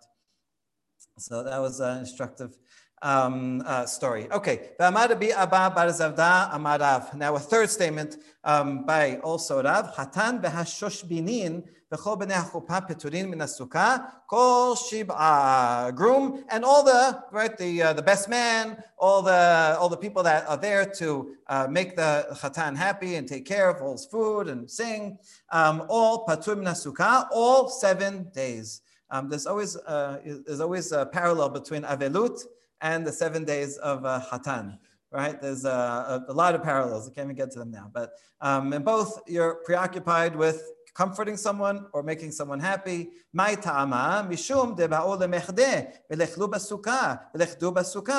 So 1.20 1.44
that 1.44 1.60
was 1.60 1.80
uh, 1.80 1.98
instructive. 2.00 2.58
um, 3.02 3.62
uh, 3.66 3.86
story. 3.86 4.28
Okay. 4.32 4.72
Now, 4.80 4.90
a 7.36 7.40
third 7.40 7.70
statement 7.70 8.18
um, 8.44 8.86
by 8.86 9.18
also 9.18 9.62
Rav. 9.62 9.96
Hatan 9.96 10.42
binin 10.42 11.64
ha'chuppah 11.92 12.88
peturin 12.90 13.30
kol. 14.30 14.76
Groom 15.92 16.44
and 16.50 16.66
all 16.66 16.84
the, 16.84 17.24
right, 17.32 17.58
the, 17.58 17.82
uh, 17.82 17.94
the 17.94 18.02
best 18.02 18.28
man, 18.28 18.84
all 18.98 19.22
the, 19.22 19.78
all 19.80 19.90
the 19.90 19.98
people 19.98 20.24
that 20.24 20.48
are 20.48 20.58
there 20.58 20.86
to 20.86 21.36
uh, 21.48 21.68
make 21.70 21.96
the 21.96 22.28
chatan 22.32 22.76
happy 22.76 23.16
and 23.16 23.28
take 23.28 23.46
care 23.46 23.70
of 23.70 23.82
all 23.82 23.94
his 23.94 24.06
food 24.06 24.48
and 24.48 24.70
sing, 24.70 25.18
um, 25.52 25.84
all 25.90 26.26
patur 26.26 27.28
all 27.32 27.70
seven 27.70 28.30
days. 28.34 28.82
Um, 29.12 29.30
there's 29.30 29.46
always 29.46 29.78
uh, 29.78 30.20
there's 30.46 30.60
always 30.60 30.92
a 30.92 31.06
parallel 31.06 31.50
between 31.50 31.84
avelut 31.84 32.42
and 32.82 33.06
the 33.06 33.12
seven 33.12 33.46
days 33.46 33.78
of 33.78 34.06
uh. 34.06 34.22
Right? 35.12 35.42
There's 35.42 35.64
a, 35.64 36.26
a, 36.28 36.34
lot 36.34 36.56
of 36.56 36.64
parallels. 36.64 37.08
I 37.08 37.14
can't 37.14 37.28
even 37.28 37.38
get 37.38 37.52
to 37.52 37.60
them 37.60 37.72
now. 37.72 37.90
But 37.94 38.12
um, 38.42 38.74
in 38.74 38.84
both, 38.84 39.22
you're 39.28 39.56
preoccupied 39.64 40.36
with 40.36 40.62
comforting 40.96 41.38
someone 41.38 41.86
or 41.94 42.02
making 42.02 42.32
someone 42.32 42.60
happy. 42.60 43.10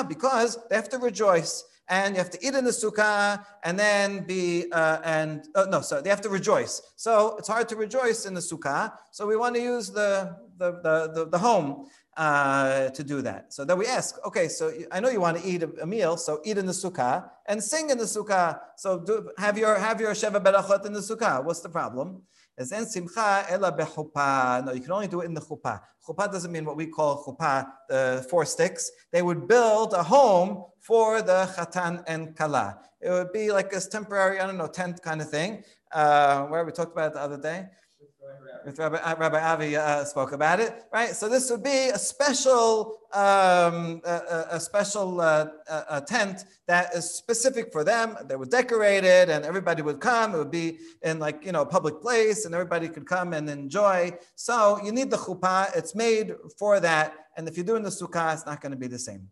Because 0.07 0.57
they 0.69 0.75
have 0.75 0.89
to 0.89 0.97
rejoice 0.99 1.63
and 1.89 2.15
you 2.15 2.17
have 2.19 2.29
to 2.29 2.45
eat 2.45 2.53
in 2.53 2.65
the 2.65 2.71
sukkah 2.71 3.43
and 3.63 3.79
then 3.79 4.25
be 4.25 4.65
uh, 4.71 4.99
and 5.03 5.47
oh, 5.55 5.65
no 5.65 5.79
so 5.81 6.01
they 6.01 6.09
have 6.09 6.19
to 6.19 6.27
rejoice 6.27 6.81
so 6.97 7.37
it's 7.37 7.47
hard 7.47 7.69
to 7.69 7.77
rejoice 7.77 8.25
in 8.25 8.33
the 8.33 8.41
sukkah 8.41 8.91
so 9.09 9.25
we 9.25 9.37
want 9.37 9.55
to 9.55 9.61
use 9.61 9.89
the 9.89 10.35
the 10.57 10.73
the, 10.83 11.11
the, 11.15 11.25
the 11.29 11.37
home 11.37 11.87
uh, 12.17 12.89
to 12.89 13.03
do 13.03 13.21
that. 13.21 13.53
So 13.53 13.63
then 13.63 13.77
we 13.77 13.85
ask, 13.85 14.15
okay, 14.25 14.47
so 14.47 14.73
I 14.91 14.99
know 14.99 15.09
you 15.09 15.21
want 15.21 15.37
to 15.37 15.47
eat 15.47 15.61
a, 15.61 15.69
a, 15.83 15.85
meal, 15.85 16.17
so 16.17 16.41
eat 16.43 16.57
in 16.57 16.65
the 16.65 16.71
sukkah 16.71 17.29
and 17.45 17.63
sing 17.63 17.91
in 17.91 17.97
the 17.99 18.05
sukkah. 18.05 18.59
So 18.75 18.99
do, 18.99 19.29
have 19.37 19.57
your 19.57 19.77
have 19.77 20.01
your 20.01 20.11
sheva 20.13 20.43
berachot 20.43 20.85
in 20.85 20.93
the 20.93 20.99
sukkah. 20.99 21.43
What's 21.43 21.61
the 21.61 21.69
problem? 21.69 22.23
Is 22.57 22.71
en 22.71 22.85
simcha 22.85 23.45
ela 23.49 23.71
bechuppah. 23.71 24.65
No, 24.65 24.73
you 24.73 24.81
can 24.81 24.91
only 24.91 25.07
do 25.07 25.21
it 25.21 25.25
in 25.25 25.33
the 25.33 25.41
chuppah. 25.41 25.79
Chuppah 26.07 26.31
doesn't 26.31 26.51
mean 26.51 26.65
what 26.65 26.75
we 26.75 26.87
call 26.87 27.23
chuppah, 27.23 27.67
the 27.87 28.25
four 28.29 28.45
sticks. 28.45 28.91
They 29.11 29.21
would 29.21 29.47
build 29.47 29.93
a 29.93 30.01
home 30.01 30.65
for 30.79 31.21
the 31.21 31.49
chatan 31.55 32.03
and 32.07 32.35
kala. 32.35 32.79
It 32.99 33.11
would 33.11 33.31
be 33.31 33.51
like 33.51 33.69
this 33.69 33.87
temporary, 33.87 34.39
I 34.39 34.47
don't 34.47 34.57
know, 34.57 34.67
tent 34.67 35.03
kind 35.03 35.21
of 35.21 35.29
thing. 35.29 35.63
Uh, 35.91 36.45
where 36.47 36.65
we 36.65 36.71
talked 36.71 36.91
about 36.91 37.11
it 37.11 37.13
the 37.13 37.21
other 37.21 37.37
day 37.37 37.65
with 38.67 38.79
Rabbi, 38.79 38.97
uh, 38.97 39.15
Rabbi 39.15 39.39
Avi 39.39 39.75
uh, 39.77 40.03
spoke 40.03 40.33
about 40.33 40.59
it, 40.59 40.83
right? 40.91 41.15
So 41.15 41.29
this 41.29 41.49
would 41.49 41.63
be 41.63 41.89
a 41.89 41.97
special, 41.97 42.99
um, 43.13 44.01
a, 44.03 44.47
a, 44.51 44.59
special 44.59 45.21
uh, 45.21 45.47
a, 45.89 46.01
tent 46.01 46.43
that 46.67 46.93
is 46.93 47.09
specific 47.09 47.71
for 47.71 47.85
them. 47.85 48.17
They 48.25 48.35
would 48.35 48.49
decorate 48.49 49.05
it, 49.05 49.29
and 49.29 49.45
everybody 49.45 49.81
would 49.81 50.01
come. 50.01 50.35
It 50.35 50.37
would 50.37 50.51
be 50.51 50.79
in 51.01 51.17
like 51.17 51.45
you 51.45 51.53
know 51.53 51.61
a 51.61 51.65
public 51.65 52.01
place, 52.01 52.43
and 52.43 52.53
everybody 52.53 52.89
could 52.89 53.05
come 53.05 53.31
and 53.33 53.49
enjoy. 53.49 54.11
So 54.35 54.79
you 54.83 54.91
need 54.91 55.11
the 55.11 55.17
chuppah. 55.17 55.75
It's 55.75 55.95
made 55.95 56.35
for 56.59 56.81
that, 56.81 57.13
and 57.37 57.47
if 57.47 57.55
you're 57.55 57.65
doing 57.65 57.83
the 57.83 57.89
sukkah, 57.89 58.33
it's 58.33 58.45
not 58.45 58.59
going 58.61 58.73
to 58.73 58.77
be 58.77 58.87
the 58.87 58.99
same. 58.99 59.29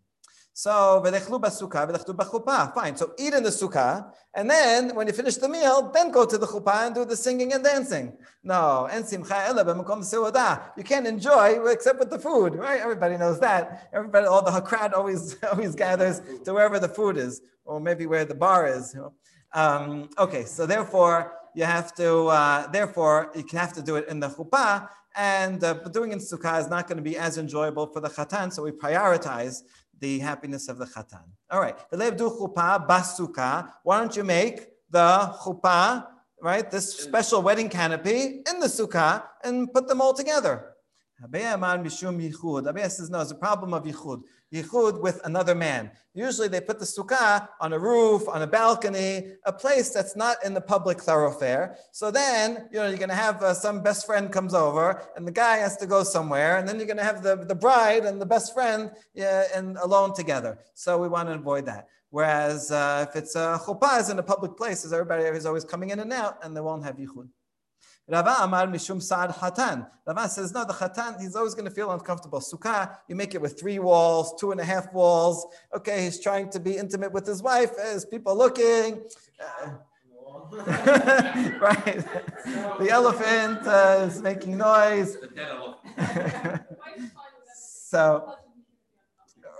So 0.57 1.03
v'lechlu 1.03 1.41
basukkah, 1.41 1.85
v'lechlu 1.85 2.15
b'chuppah. 2.15 2.73
Fine. 2.73 2.95
So 2.95 3.11
eat 3.19 3.33
in 3.33 3.43
the 3.43 3.49
sukkah, 3.49 4.13
and 4.33 4.49
then 4.49 4.95
when 4.95 5.05
you 5.05 5.11
finish 5.11 5.35
the 5.35 5.49
meal, 5.49 5.91
then 5.93 6.11
go 6.11 6.25
to 6.25 6.37
the 6.37 6.47
chuppah 6.47 6.85
and 6.85 6.95
do 6.95 7.03
the 7.03 7.17
singing 7.17 7.51
and 7.51 7.61
dancing. 7.61 8.13
No, 8.41 8.85
en 8.85 9.03
simcha 9.03 9.35
ela 9.49 9.65
b'makom 9.65 9.99
seudah. 9.99 10.77
You 10.77 10.85
can't 10.85 11.05
enjoy 11.07 11.61
except 11.67 11.99
with 11.99 12.09
the 12.09 12.17
food, 12.17 12.55
right? 12.55 12.79
Everybody 12.79 13.17
knows 13.17 13.37
that. 13.41 13.89
Everybody, 13.91 14.27
all 14.27 14.45
the 14.45 14.61
crowd 14.61 14.93
always 14.93 15.35
always 15.51 15.75
gathers 15.75 16.21
to 16.45 16.53
wherever 16.53 16.79
the 16.79 16.87
food 16.87 17.17
is, 17.17 17.41
or 17.65 17.81
maybe 17.81 18.05
where 18.05 18.23
the 18.23 18.35
bar 18.35 18.65
is. 18.65 18.95
Um, 19.53 20.09
okay, 20.17 20.45
so 20.45 20.65
therefore 20.65 21.33
you 21.53 21.65
have 21.65 21.93
to. 21.95 22.27
Uh, 22.27 22.67
therefore, 22.67 23.29
you 23.35 23.43
have 23.59 23.73
to 23.73 23.81
do 23.81 23.97
it 23.97 24.07
in 24.07 24.21
the 24.21 24.29
chuppah 24.29 24.87
and 25.15 25.63
uh, 25.63 25.73
doing 25.73 26.11
in 26.11 26.19
sukkah 26.19 26.59
is 26.59 26.69
not 26.69 26.87
going 26.87 26.97
to 26.97 27.03
be 27.03 27.17
as 27.17 27.37
enjoyable 27.37 27.87
for 27.87 28.01
the 28.01 28.09
chatan, 28.09 28.51
so 28.51 28.61
we 28.63 28.71
prioritize 28.71 29.63
the 29.99 30.19
happiness 30.19 30.67
of 30.67 30.77
the 30.77 30.85
chatan. 30.85 31.23
All 31.49 31.59
right. 31.59 31.75
Why 33.83 33.99
don't 33.99 34.15
you 34.15 34.23
make 34.23 34.67
the 34.89 35.35
chuppah, 35.43 36.07
right, 36.41 36.69
this 36.69 36.97
special 36.99 37.41
wedding 37.41 37.69
canopy 37.69 38.43
in 38.49 38.59
the 38.59 38.67
sukkah 38.67 39.23
and 39.43 39.71
put 39.73 39.87
them 39.87 40.01
all 40.01 40.13
together? 40.13 40.75
Abaye 41.23 42.91
says, 42.91 43.09
no, 43.09 43.21
it's 43.21 43.31
a 43.31 43.35
problem 43.35 43.73
of 43.73 43.83
yichud. 43.83 44.21
Yichud 44.53 45.01
with 45.01 45.19
another 45.25 45.55
man. 45.55 45.91
Usually 46.13 46.47
they 46.47 46.61
put 46.61 46.79
the 46.79 46.85
sukkah 46.85 47.47
on 47.59 47.73
a 47.73 47.79
roof, 47.79 48.27
on 48.29 48.41
a 48.41 48.47
balcony, 48.47 49.33
a 49.45 49.51
place 49.51 49.89
that's 49.89 50.15
not 50.15 50.37
in 50.45 50.53
the 50.53 50.61
public 50.61 51.01
thoroughfare. 51.01 51.77
So 51.91 52.11
then, 52.11 52.69
you 52.71 52.79
know, 52.79 52.87
you're 52.87 52.97
going 52.97 53.09
to 53.09 53.15
have 53.15 53.41
uh, 53.41 53.53
some 53.53 53.81
best 53.81 54.05
friend 54.05 54.31
comes 54.31 54.53
over 54.53 55.01
and 55.15 55.27
the 55.27 55.31
guy 55.31 55.57
has 55.57 55.75
to 55.77 55.87
go 55.87 56.03
somewhere. 56.03 56.57
And 56.57 56.67
then 56.67 56.77
you're 56.77 56.87
going 56.87 56.97
to 56.97 57.03
have 57.03 57.21
the, 57.21 57.35
the 57.35 57.55
bride 57.55 58.05
and 58.05 58.21
the 58.21 58.25
best 58.25 58.53
friend 58.53 58.91
yeah, 59.13 59.45
and 59.53 59.77
alone 59.77 60.13
together. 60.13 60.59
So 60.73 60.97
we 60.97 61.09
want 61.09 61.27
to 61.29 61.35
avoid 61.35 61.65
that. 61.65 61.87
Whereas 62.11 62.71
uh, 62.71 63.05
if 63.09 63.15
it's 63.15 63.35
a 63.35 63.59
chuppah 63.65 63.99
is 63.99 64.09
in 64.09 64.19
a 64.19 64.23
public 64.23 64.55
place, 64.55 64.89
everybody 64.89 65.23
is 65.23 65.45
always 65.45 65.65
coming 65.65 65.89
in 65.89 65.99
and 65.99 66.13
out 66.13 66.37
and 66.43 66.55
they 66.55 66.61
won't 66.61 66.85
have 66.85 66.95
yichud. 66.95 67.27
Rava 68.07 68.37
Amar 68.41 68.67
Mishum 68.67 69.01
Saad 69.01 69.31
Hatan. 69.31 69.87
Rava 70.05 70.29
says, 70.29 70.53
no, 70.53 70.63
the 70.63 70.73
Hatan, 70.73 71.19
he's 71.19 71.35
always 71.35 71.55
going 71.55 71.65
to 71.65 71.71
feel 71.71 71.91
uncomfortable. 71.91 72.39
Sukkah, 72.39 72.97
you 73.07 73.15
make 73.15 73.33
it 73.33 73.41
with 73.41 73.59
three 73.59 73.79
walls, 73.79 74.33
two 74.39 74.51
and 74.51 74.61
a 74.61 74.63
half 74.63 74.93
walls. 74.93 75.47
Okay, 75.75 76.03
he's 76.03 76.19
trying 76.19 76.49
to 76.51 76.59
be 76.59 76.77
intimate 76.77 77.11
with 77.11 77.25
his 77.25 77.41
wife 77.41 77.71
as 77.79 78.05
people 78.05 78.37
looking. 78.37 79.03
Uh, 79.39 79.71
right. 80.51 82.05
the 82.79 82.87
elephant 82.89 83.65
uh, 83.65 84.05
is 84.07 84.21
making 84.21 84.57
noise. 84.57 85.17
so 87.55 88.35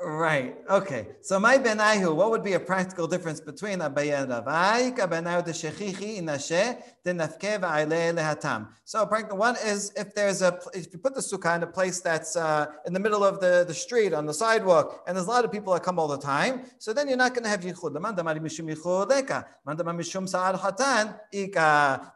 Right. 0.06 0.56
Okay. 0.70 1.08
So 1.22 1.40
my 1.40 1.58
benayu, 1.58 2.16
what 2.16 2.30
would 2.30 2.44
be 2.44 2.54
a 2.54 2.60
practical 2.60 3.08
difference 3.08 3.42
between 3.42 3.80
Abaye 3.80 4.22
and 4.22 4.32
Ravai? 4.32 4.96
Benayu 4.96 5.44
de 5.44 5.52
shechichi 5.52 6.22
inashe 6.22 6.80
de 7.04 7.12
nafke 7.12 7.60
lehatam. 7.60 8.68
So 8.84 9.04
practical 9.08 9.40
one 9.40 9.56
is 9.66 9.92
if 9.98 10.14
there's 10.14 10.44
a 10.44 10.60
if 10.76 10.94
you 10.94 11.00
put 11.00 11.16
the 11.16 11.22
sukkah 11.22 11.56
in 11.56 11.64
a 11.64 11.68
place 11.68 12.02
that's 12.02 12.36
uh, 12.36 12.68
in 12.86 12.94
the 12.94 13.00
middle 13.00 13.24
of 13.24 13.40
the, 13.40 13.66
the 13.68 13.74
street 13.74 14.14
on 14.14 14.28
the 14.28 14.34
sidewalk, 14.36 15.04
and 15.08 15.18
there's 15.18 15.26
a 15.26 15.30
lot 15.32 15.44
of 15.44 15.52
people 15.52 15.74
that 15.74 15.82
come 15.82 15.98
all 15.98 16.08
the 16.08 16.20
time, 16.20 16.66
so 16.78 16.94
then 16.94 17.08
you're 17.08 17.18
not 17.18 17.34
going 17.34 17.44
to 17.44 17.50
have 17.50 17.62
yichud. 17.62 17.92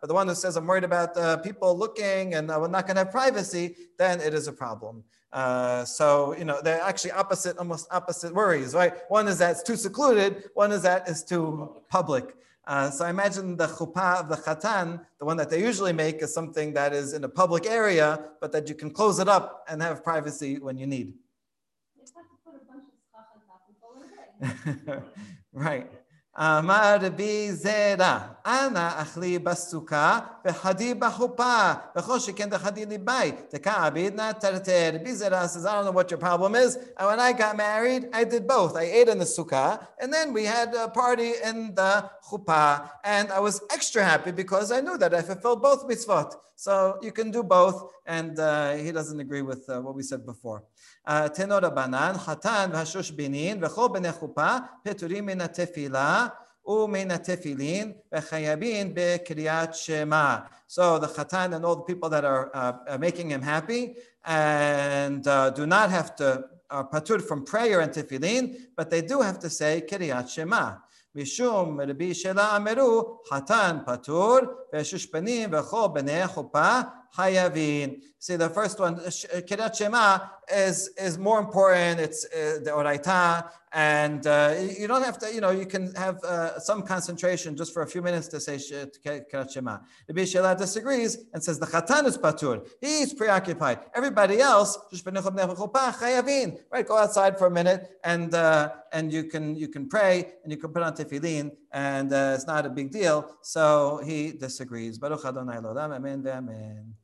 But 0.01 0.07
the 0.07 0.13
one 0.13 0.27
who 0.27 0.35
says 0.35 0.55
I'm 0.55 0.67
worried 0.67 0.83
about 0.83 1.17
uh, 1.17 1.37
people 1.37 1.75
looking 1.75 2.35
and 2.35 2.51
uh, 2.51 2.59
we're 2.61 2.67
not 2.67 2.85
going 2.85 2.97
to 2.97 3.03
have 3.05 3.11
privacy, 3.11 3.75
then 3.97 4.21
it 4.21 4.35
is 4.35 4.47
a 4.47 4.53
problem. 4.53 5.03
Uh, 5.31 5.85
so, 5.85 6.35
you 6.35 6.43
know, 6.43 6.59
they're 6.61 6.81
actually 6.81 7.11
opposite, 7.11 7.57
almost 7.57 7.87
opposite 7.91 8.33
worries, 8.33 8.73
right? 8.73 8.93
One 9.09 9.27
is 9.27 9.37
that 9.37 9.51
it's 9.51 9.63
too 9.63 9.75
secluded, 9.75 10.49
one 10.53 10.71
is 10.71 10.81
that 10.83 11.07
it's 11.07 11.23
too 11.23 11.81
public. 11.89 12.35
Uh, 12.65 12.89
so 12.89 13.05
I 13.05 13.09
imagine 13.09 13.57
the 13.57 13.67
chuppah 13.67 14.21
of 14.21 14.29
the 14.29 14.35
chatan, 14.35 15.03
the 15.19 15.25
one 15.25 15.37
that 15.37 15.49
they 15.49 15.59
usually 15.59 15.93
make, 15.93 16.21
is 16.21 16.33
something 16.33 16.73
that 16.73 16.93
is 16.93 17.13
in 17.13 17.23
a 17.23 17.29
public 17.29 17.65
area, 17.65 18.25
but 18.41 18.51
that 18.51 18.69
you 18.69 18.75
can 18.75 18.91
close 18.91 19.19
it 19.19 19.27
up 19.27 19.65
and 19.67 19.81
have 19.81 20.03
privacy 20.03 20.59
when 20.59 20.77
you 20.77 20.85
need. 20.85 21.13
right. 25.53 25.91
אמר 26.38 26.96
רבי 27.00 27.52
זרע, 27.52 28.18
אנא 28.46 29.02
אכלי 29.02 29.38
בסוכה 29.38 30.18
וחדי 30.46 30.94
בחופה, 30.94 31.72
וכל 31.96 32.18
שכן 32.18 32.50
דחדי 32.50 32.86
ליבי, 32.86 33.32
תקעביד 33.48 34.14
נא 34.14 34.32
תרתר. 34.32 34.90
Rabbi 34.94 35.10
Zera 35.10 35.48
says, 35.48 35.64
I 35.64 35.74
don't 35.74 35.84
know 35.84 35.92
what 35.92 36.10
your 36.10 36.18
problem 36.18 36.56
is. 36.56 36.76
And 36.98 37.06
when 37.06 37.20
I 37.20 37.32
got 37.32 37.56
married, 37.56 38.08
I 38.12 38.24
did 38.24 38.48
both. 38.48 38.76
I 38.76 38.82
ate 38.82 39.08
in 39.08 39.18
the 39.18 39.24
sukkah, 39.24 39.86
and 40.00 40.12
then 40.12 40.32
we 40.32 40.44
had 40.44 40.74
a 40.74 40.88
party 40.88 41.34
in 41.44 41.72
the 41.76 42.10
chuppah, 42.28 42.90
and 43.04 43.30
I 43.30 43.38
was 43.38 43.62
extra 43.70 44.02
happy 44.02 44.32
because 44.32 44.72
I 44.72 44.80
knew 44.80 44.98
that 44.98 45.14
I 45.14 45.22
fulfilled 45.22 45.62
both 45.62 45.86
mitzvot. 45.88 46.34
So 46.56 46.98
you 47.00 47.12
can 47.12 47.30
do 47.30 47.44
both, 47.44 47.92
and 48.06 48.38
uh, 48.38 48.72
he 48.74 48.90
doesn't 48.90 49.20
agree 49.20 49.42
with 49.42 49.68
uh, 49.68 49.80
what 49.80 49.94
we 49.94 50.02
said 50.02 50.26
before. 50.26 50.64
תנו 51.34 51.54
רבנן, 51.62 52.12
חתן 52.16 52.70
והשוש 52.72 53.10
בנין 53.10 53.64
וכל 53.64 53.88
בני 53.92 54.12
חופה 54.12 54.56
פטורים 54.82 55.26
מן 55.26 55.40
התפילה 55.40 56.26
ומן 56.66 57.10
התפילין 57.10 57.92
וחייבים 58.14 58.92
בקריאת 58.94 59.74
שמע. 59.74 60.36
So 60.68 60.98
the 60.98 61.06
chatan 61.06 61.54
and 61.54 61.64
all 61.64 61.76
the 61.76 61.82
people 61.82 62.08
that 62.08 62.24
are 62.24 62.50
uh, 62.54 62.98
making 62.98 63.30
him 63.30 63.42
happy 63.42 63.94
and 64.24 65.26
uh, 65.26 65.50
do 65.50 65.66
not 65.66 65.90
have 65.90 66.16
to 66.16 66.44
are 66.70 66.88
patur 66.88 67.20
from 67.20 67.44
prayer 67.44 67.80
and 67.80 67.92
tefillin, 67.92 68.56
but 68.76 68.90
they 68.90 69.02
do 69.02 69.20
have 69.20 69.38
to 69.38 69.50
say 69.50 69.82
Kiryat 69.88 70.28
Shema. 70.28 70.72
משום 71.16 71.80
רבי 71.80 72.14
שלה 72.14 72.56
אמרו, 72.56 73.20
חתן 73.28 73.78
פטור, 73.86 74.38
ושש 74.74 75.06
פנים 75.06 75.50
וכל 75.52 75.88
בני 75.92 76.26
חופה 76.26 76.80
hayavin. 77.16 78.02
See, 78.18 78.36
the 78.36 78.48
first 78.48 78.80
one, 78.80 78.96
Kirat 78.96 79.76
Shema, 79.76 80.18
is 80.51 80.89
is 80.97 81.17
more 81.17 81.39
important. 81.39 81.99
It's 81.99 82.25
uh, 82.25 82.59
the 82.63 82.71
oraita, 82.71 83.49
and 83.71 84.25
uh, 84.25 84.55
you 84.79 84.87
don't 84.87 85.03
have 85.03 85.17
to. 85.19 85.33
You 85.33 85.41
know, 85.41 85.51
you 85.51 85.65
can 85.65 85.93
have 85.95 86.23
uh, 86.23 86.59
some 86.59 86.81
concentration 86.83 87.55
just 87.55 87.73
for 87.73 87.83
a 87.83 87.87
few 87.87 88.01
minutes 88.01 88.27
to 88.29 88.39
say 88.39 88.55
Kirat 88.55 89.51
Shema. 89.53 89.79
Rabbi 90.07 90.53
disagrees 90.55 91.17
and 91.33 91.43
says 91.43 91.59
the 91.59 91.65
chatan 91.65 92.05
is 92.05 92.17
patur. 92.17 92.67
He's 92.81 93.13
preoccupied. 93.13 93.79
Everybody 93.95 94.39
else, 94.39 94.77
right? 96.71 96.87
Go 96.87 96.97
outside 96.97 97.37
for 97.37 97.47
a 97.47 97.51
minute, 97.51 97.99
and 98.03 98.33
uh, 98.33 98.71
and 98.91 99.13
you 99.13 99.25
can 99.25 99.55
you 99.55 99.67
can 99.67 99.87
pray 99.87 100.33
and 100.43 100.51
you 100.51 100.57
can 100.57 100.71
put 100.71 100.83
on 100.83 100.93
tefillin, 100.93 101.51
and 101.71 102.11
uh, 102.11 102.33
it's 102.35 102.47
not 102.47 102.65
a 102.65 102.69
big 102.69 102.91
deal. 102.91 103.35
So 103.41 104.01
he 104.05 104.31
disagrees. 104.31 104.97
Baruch 104.97 105.25
Adonai 105.25 105.57
Amen. 105.57 106.25
Amen. 106.27 106.98